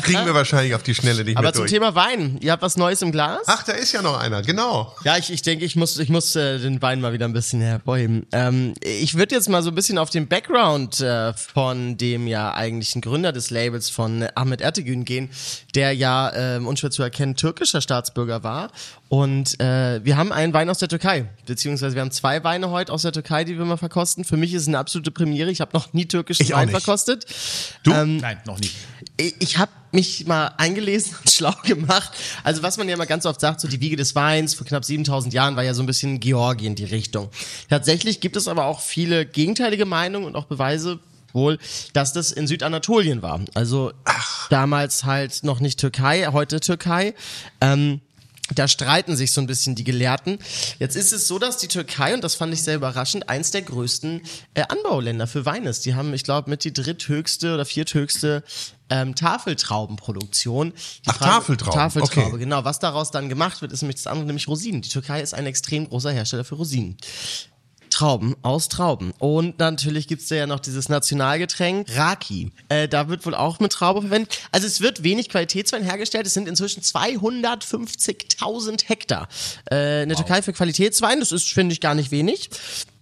[0.00, 1.70] kriegen wir wahrscheinlich auf die Schnelle nicht Aber mehr zum durch.
[1.72, 2.38] Thema Wein.
[2.40, 3.42] Ihr habt was Neues im Glas?
[3.46, 4.94] Ach, da ist ja noch einer, genau.
[5.04, 7.60] Ja, ich, ich denke, ich muss, ich muss äh, den Wein mal wieder ein bisschen
[7.60, 8.26] hervorheben.
[8.32, 12.54] Ähm, ich würde jetzt mal so ein bisschen auf den Background äh, von dem ja
[12.54, 15.30] eigentlichen Gründer des Labels von äh, Ahmet Ertegün gehen,
[15.74, 18.70] der ja ähm, unschwer zu erkennen türkischer Staatsbürger war.
[19.14, 22.92] Und äh, wir haben einen Wein aus der Türkei, beziehungsweise wir haben zwei Weine heute
[22.92, 24.24] aus der Türkei, die wir mal verkosten.
[24.24, 25.52] Für mich ist es eine absolute Premiere.
[25.52, 27.24] Ich habe noch nie türkischen Wein verkostet.
[27.84, 27.92] Du?
[27.92, 28.74] Nein, noch nicht.
[29.16, 32.10] Ich, ich habe mich mal eingelesen und schlau gemacht.
[32.42, 34.84] Also was man ja immer ganz oft sagt, so die Wiege des Weins vor knapp
[34.84, 37.30] 7000 Jahren war ja so ein bisschen Georgien die Richtung.
[37.70, 40.98] Tatsächlich gibt es aber auch viele gegenteilige Meinungen und auch Beweise
[41.32, 41.60] wohl,
[41.92, 43.40] dass das in Südanatolien war.
[43.54, 43.92] Also
[44.50, 47.14] damals halt noch nicht Türkei, heute Türkei.
[47.60, 48.00] Ähm,
[48.54, 50.38] da streiten sich so ein bisschen die Gelehrten.
[50.78, 53.62] Jetzt ist es so, dass die Türkei, und das fand ich sehr überraschend, eins der
[53.62, 54.20] größten
[54.54, 55.86] äh, Anbauländer für Wein ist.
[55.86, 58.44] Die haben, ich glaube, mit die dritthöchste oder vierthöchste
[58.90, 60.72] ähm, Tafeltraubenproduktion.
[61.06, 62.38] Die Ach, Tafeltrauben, Tafeltraube, okay.
[62.38, 62.64] genau.
[62.64, 64.82] Was daraus dann gemacht wird, ist nämlich das andere, nämlich Rosinen.
[64.82, 66.98] Die Türkei ist ein extrem großer Hersteller für Rosinen.
[67.94, 69.14] Trauben aus Trauben.
[69.18, 72.50] Und natürlich gibt's da ja noch dieses Nationalgetränk Raki.
[72.68, 74.40] Äh, da wird wohl auch mit Traube verwendet.
[74.50, 76.26] Also es wird wenig Qualitätswein hergestellt.
[76.26, 79.28] Es sind inzwischen 250.000 Hektar
[79.70, 81.20] äh, in der Türkei für Qualitätswein.
[81.20, 82.50] Das ist, finde ich, gar nicht wenig.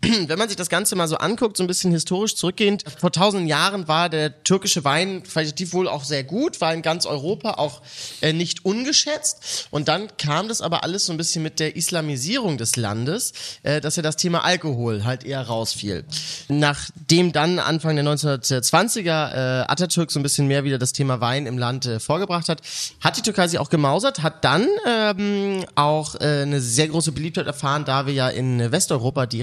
[0.27, 3.47] Wenn man sich das Ganze mal so anguckt, so ein bisschen historisch zurückgehend, vor tausenden
[3.47, 7.83] Jahren war der türkische Wein qualitativ wohl auch sehr gut, war in ganz Europa auch
[8.21, 9.69] äh, nicht ungeschätzt.
[9.71, 13.33] Und dann kam das aber alles so ein bisschen mit der Islamisierung des Landes,
[13.63, 16.05] äh, dass ja das Thema Alkohol halt eher rausfiel.
[16.49, 21.47] Nachdem dann Anfang der 1920er äh, Atatürk so ein bisschen mehr wieder das Thema Wein
[21.47, 22.61] im Land äh, vorgebracht hat,
[23.01, 27.47] hat die Türkei sich auch gemausert, hat dann ähm, auch äh, eine sehr große Beliebtheit
[27.47, 29.43] erfahren, da wir ja in Westeuropa die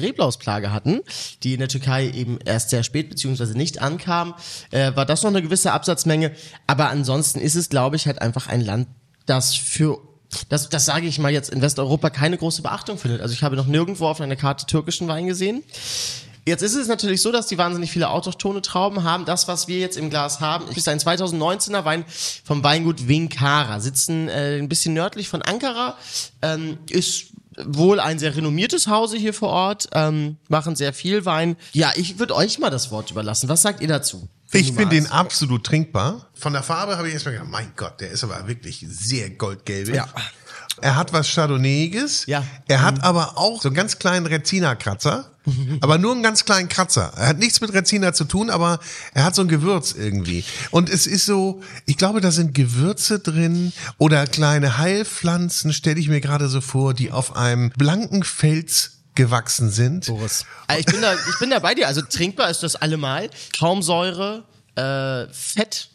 [0.50, 1.02] Reblausplage hatten,
[1.44, 4.34] die in der Türkei eben erst sehr spät beziehungsweise nicht ankam,
[4.72, 6.32] äh, war das noch eine gewisse Absatzmenge.
[6.68, 8.88] Aber ansonsten ist es, glaube ich, halt einfach ein Land,
[9.26, 10.00] das für
[10.48, 13.22] das, das sage ich mal jetzt in Westeuropa keine große Beachtung findet.
[13.22, 15.64] Also ich habe noch nirgendwo auf einer Karte türkischen Wein gesehen.
[16.46, 19.26] Jetzt ist es natürlich so, dass die wahnsinnig viele autochtone Trauben haben.
[19.26, 22.06] Das, was wir jetzt im Glas haben, ist ein 2019er Wein
[22.44, 23.80] vom Weingut Vinkara.
[23.80, 25.98] Sitzen äh, ein bisschen nördlich von Ankara.
[26.44, 27.30] Ähm, ist
[27.66, 29.90] wohl ein sehr renommiertes Hause hier vor Ort.
[29.94, 31.56] Ähm, machen sehr viel Wein.
[31.74, 33.50] Ja, ich würde euch mal das Wort überlassen.
[33.50, 34.30] Was sagt ihr dazu?
[34.52, 36.30] Ich finde den absolut trinkbar.
[36.34, 39.96] Von der Farbe habe ich erstmal gedacht, mein Gott, der ist aber wirklich sehr goldgelbig.
[39.96, 40.08] Ja.
[40.82, 42.26] Er hat was Chardonnayiges.
[42.26, 42.44] Ja.
[42.68, 45.32] Er hat aber auch so einen ganz kleinen Rezina-Kratzer.
[45.82, 47.12] aber nur einen ganz kleinen Kratzer.
[47.16, 48.80] Er hat nichts mit Rezina zu tun, aber
[49.14, 50.44] er hat so ein Gewürz irgendwie.
[50.72, 56.10] Und es ist so, ich glaube, da sind Gewürze drin oder kleine Heilpflanzen, stelle ich
[56.10, 60.06] mir gerade so vor, die auf einem blanken Fels gewachsen sind.
[60.06, 60.46] Boris.
[60.68, 61.88] Also ich bin da, ich bin da bei dir.
[61.88, 63.30] Also trinkbar ist das allemal.
[63.52, 64.44] Traumsäure,
[64.76, 65.90] äh, Fett,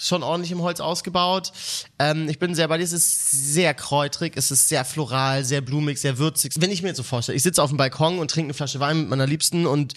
[0.00, 1.52] schon ordentlich im Holz ausgebaut.
[1.98, 2.84] Ähm, ich bin sehr bei dir.
[2.84, 6.52] Es ist sehr kräutrig, es ist sehr floral, sehr blumig, sehr würzig.
[6.58, 8.80] Wenn ich mir jetzt so vorstelle, ich sitze auf dem Balkon und trinke eine Flasche
[8.80, 9.94] Wein mit meiner Liebsten und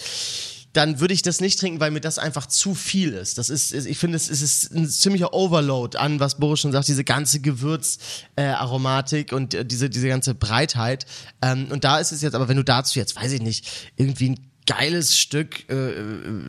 [0.74, 3.38] dann würde ich das nicht trinken, weil mir das einfach zu viel ist.
[3.38, 7.04] Das ist, ich finde, es ist ein ziemlicher Overload an, was Boris schon sagt, diese
[7.04, 11.06] ganze Gewürzaromatik äh, und diese, diese ganze Breitheit.
[11.44, 14.32] Ähm, und da ist es jetzt, aber wenn du dazu jetzt, weiß ich nicht, irgendwie
[14.32, 16.02] ein geiles Stück äh, äh,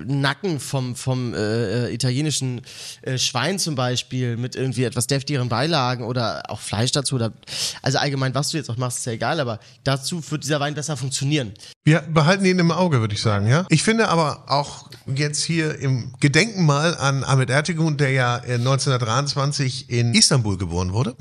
[0.07, 2.63] Nacken vom, vom äh, äh, italienischen
[3.03, 7.17] äh, Schwein zum Beispiel mit irgendwie etwas deftigeren Beilagen oder auch Fleisch dazu.
[7.17, 7.33] Oder,
[7.83, 10.75] also allgemein, was du jetzt auch machst, ist ja egal, aber dazu wird dieser Wein
[10.75, 11.53] besser funktionieren.
[11.85, 13.67] Wir behalten ihn im Auge, würde ich sagen, ja.
[13.69, 18.55] Ich finde aber auch jetzt hier im Gedenken mal an Ahmet Ertegun, der ja äh,
[18.55, 21.15] 1923 in Istanbul geboren wurde.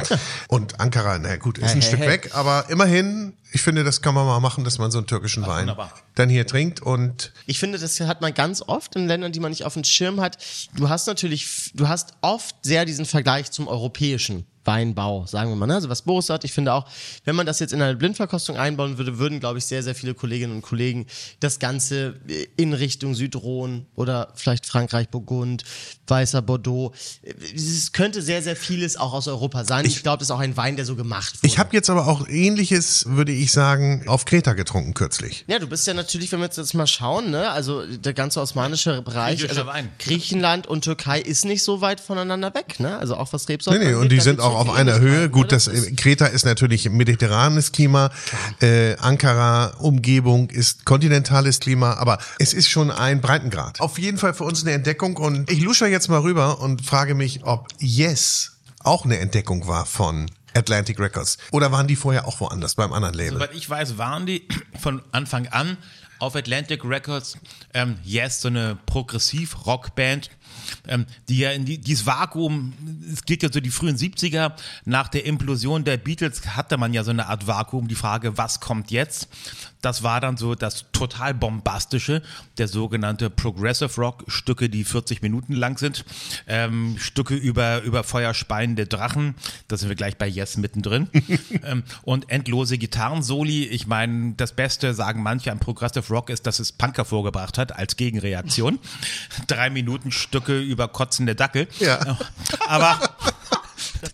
[0.48, 2.10] Und Ankara, na gut, ist ein Hey, Stück hey.
[2.10, 5.46] weg, aber immerhin, ich finde, das kann man mal machen, dass man so einen türkischen
[5.46, 5.94] Wein wunderbar.
[6.16, 9.52] dann hier trinkt und Ich finde, das hat man ganz oft in Ländern, die man
[9.52, 10.38] nicht auf dem Schirm hat.
[10.76, 14.46] Du hast natürlich, du hast oft sehr diesen Vergleich zum Europäischen.
[14.66, 15.68] Weinbau, sagen wir mal.
[15.68, 15.76] Ne?
[15.76, 16.86] Also was Boris sagt, ich finde auch,
[17.26, 20.14] wenn man das jetzt in eine Blindverkostung einbauen würde, würden, glaube ich, sehr, sehr viele
[20.14, 21.06] Kolleginnen und Kollegen
[21.40, 25.64] das Ganze äh, in Richtung Südrhon oder vielleicht Frankreich, Burgund,
[26.08, 26.94] Weißer Bordeaux.
[27.56, 29.86] Es könnte sehr, sehr vieles auch aus Europa sein.
[29.86, 31.48] Ich, glaube, das ist auch ein Wein, der so gemacht wurde.
[31.48, 35.46] Ich habe jetzt aber auch ähnliches, würde ich sagen, auf Kreta getrunken kürzlich.
[35.48, 38.42] Ja, du bist ja natürlich, wenn wir jetzt, jetzt mal schauen, ne, also der ganze
[38.42, 39.90] osmanische Bereich, also Wein.
[39.98, 42.98] Griechenland und Türkei ist nicht so weit voneinander weg, ne?
[42.98, 45.30] Also auch was Rebsorten Nee, nee, und die sind gibt's auch auf einer Höhe.
[45.30, 48.12] Gut, das, Kreta ist natürlich mediterranes Klima,
[48.62, 53.80] äh, Ankara, Umgebung ist kontinentales Klima, aber es ist schon ein Breitengrad.
[53.82, 57.16] Auf jeden Fall für uns eine Entdeckung und ich lusche jetzt mal rüber und frage
[57.16, 58.52] mich, ob Yes
[58.84, 61.38] auch eine Entdeckung war von Atlantic Records.
[61.52, 63.34] Oder waren die vorher auch woanders, beim anderen Label?
[63.34, 64.48] Soweit ich weiß, waren die
[64.80, 65.78] von Anfang an
[66.24, 67.38] auf Atlantic Records
[67.74, 70.30] ähm, Yes, so eine Progressiv-Rockband,
[70.88, 72.74] ähm, die ja in die, dieses Vakuum,
[73.12, 74.54] es geht ja so die frühen 70er,
[74.86, 78.62] nach der Implosion der Beatles hatte man ja so eine Art Vakuum, die Frage, was
[78.62, 79.28] kommt jetzt?
[79.84, 82.22] Das war dann so das total bombastische,
[82.58, 86.06] der sogenannte Progressive Rock, Stücke, die 40 Minuten lang sind,
[86.48, 89.36] ähm, Stücke über, über feuerspeiende Drachen,
[89.68, 91.10] da sind wir gleich bei Yes mittendrin,
[91.66, 93.66] ähm, und endlose Gitarrensoli.
[93.66, 97.76] Ich meine, das Beste, sagen manche am Progressive Rock, ist, dass es Punker vorgebracht hat
[97.76, 98.80] als Gegenreaktion.
[99.48, 101.68] Drei Minuten Stücke über kotzende Dackel.
[101.80, 102.18] Ja.
[102.70, 102.98] Aber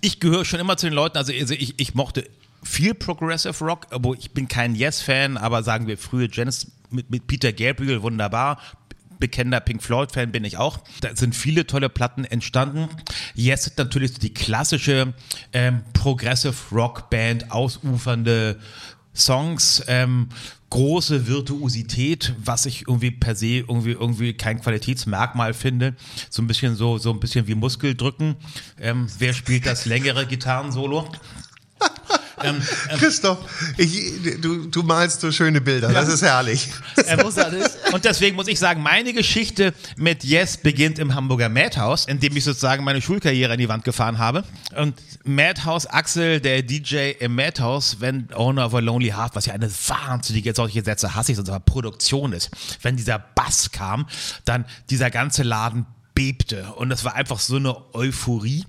[0.02, 2.28] ich gehöre schon immer zu den Leuten, also ich, ich mochte
[2.64, 7.28] viel Progressive Rock, aber ich bin kein Yes-Fan, aber sagen wir frühe Genesis mit, mit
[7.28, 8.60] Peter Gabriel, wunderbar.
[9.20, 10.80] Bekennender Pink Floyd-Fan bin ich auch.
[11.02, 12.88] Da sind viele tolle Platten entstanden.
[13.36, 15.14] Yes ist natürlich die klassische
[15.52, 18.60] ähm, Progressive Rock-Band, ausufernde
[19.14, 20.30] Songs, ähm,
[20.70, 25.96] große Virtuosität, was ich irgendwie per se irgendwie irgendwie kein Qualitätsmerkmal finde.
[26.30, 28.36] So ein bisschen so so ein bisschen wie Muskeldrücken.
[28.80, 31.12] Ähm, wer spielt das längere Gitarrensolo?
[32.44, 32.62] ähm,
[32.98, 33.40] Christoph,
[33.78, 34.12] ich,
[34.42, 36.70] du, du malst so schöne Bilder, das ist herrlich.
[37.08, 37.20] Ähm,
[37.94, 42.36] und deswegen muss ich sagen, meine Geschichte mit Yes beginnt im Hamburger Madhouse, in dem
[42.36, 44.44] ich sozusagen meine Schulkarriere an die Wand gefahren habe.
[44.76, 49.54] Und Madhouse Axel, der DJ im Madhouse, wenn Owner of a Lonely Heart, was ja
[49.54, 52.50] eine wahnsinnige, solche Sätze hasse ich, aber Produktion ist,
[52.82, 54.08] wenn dieser Bass kam,
[54.46, 55.86] dann dieser ganze Laden
[56.20, 58.66] bebte und das war einfach so eine Euphorie.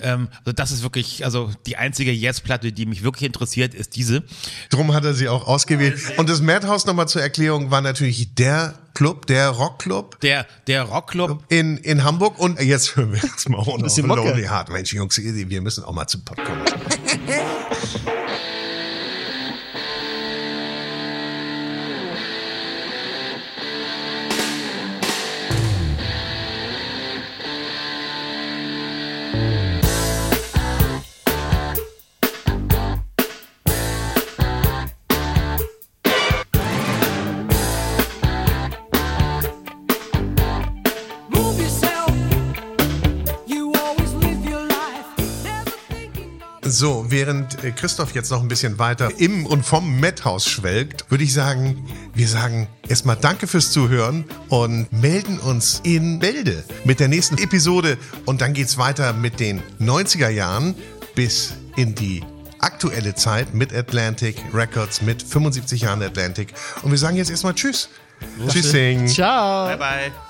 [0.00, 4.22] Ähm, also das ist wirklich, also die einzige Yes-Platte, die mich wirklich interessiert, ist diese.
[4.70, 6.00] Drum hat er sie auch ausgewählt.
[6.16, 11.44] Und das Madhouse nochmal zur Erklärung war natürlich der Club, der Rockclub Der, der Rockclub
[11.50, 12.38] in, in Hamburg.
[12.38, 14.22] Und jetzt hören wir jetzt mal ohne Bisschen Mucke.
[14.22, 14.70] Lonely Heart.
[14.70, 16.38] Mensch, Jungs, wir müssen auch mal zum Pott
[46.74, 51.22] So, während äh, Christoph jetzt noch ein bisschen weiter im und vom Madhouse schwelgt, würde
[51.22, 57.06] ich sagen, wir sagen erstmal Danke fürs Zuhören und melden uns in Bälde mit der
[57.06, 57.96] nächsten Episode.
[58.24, 60.74] Und dann geht's weiter mit den 90er Jahren
[61.14, 62.24] bis in die
[62.58, 66.54] aktuelle Zeit mit Atlantic Records, mit 75 Jahren Atlantic.
[66.82, 67.88] Und wir sagen jetzt erstmal Tschüss.
[68.48, 69.06] Tschüssing.
[69.06, 69.68] Ciao.
[69.68, 70.23] Bye bye.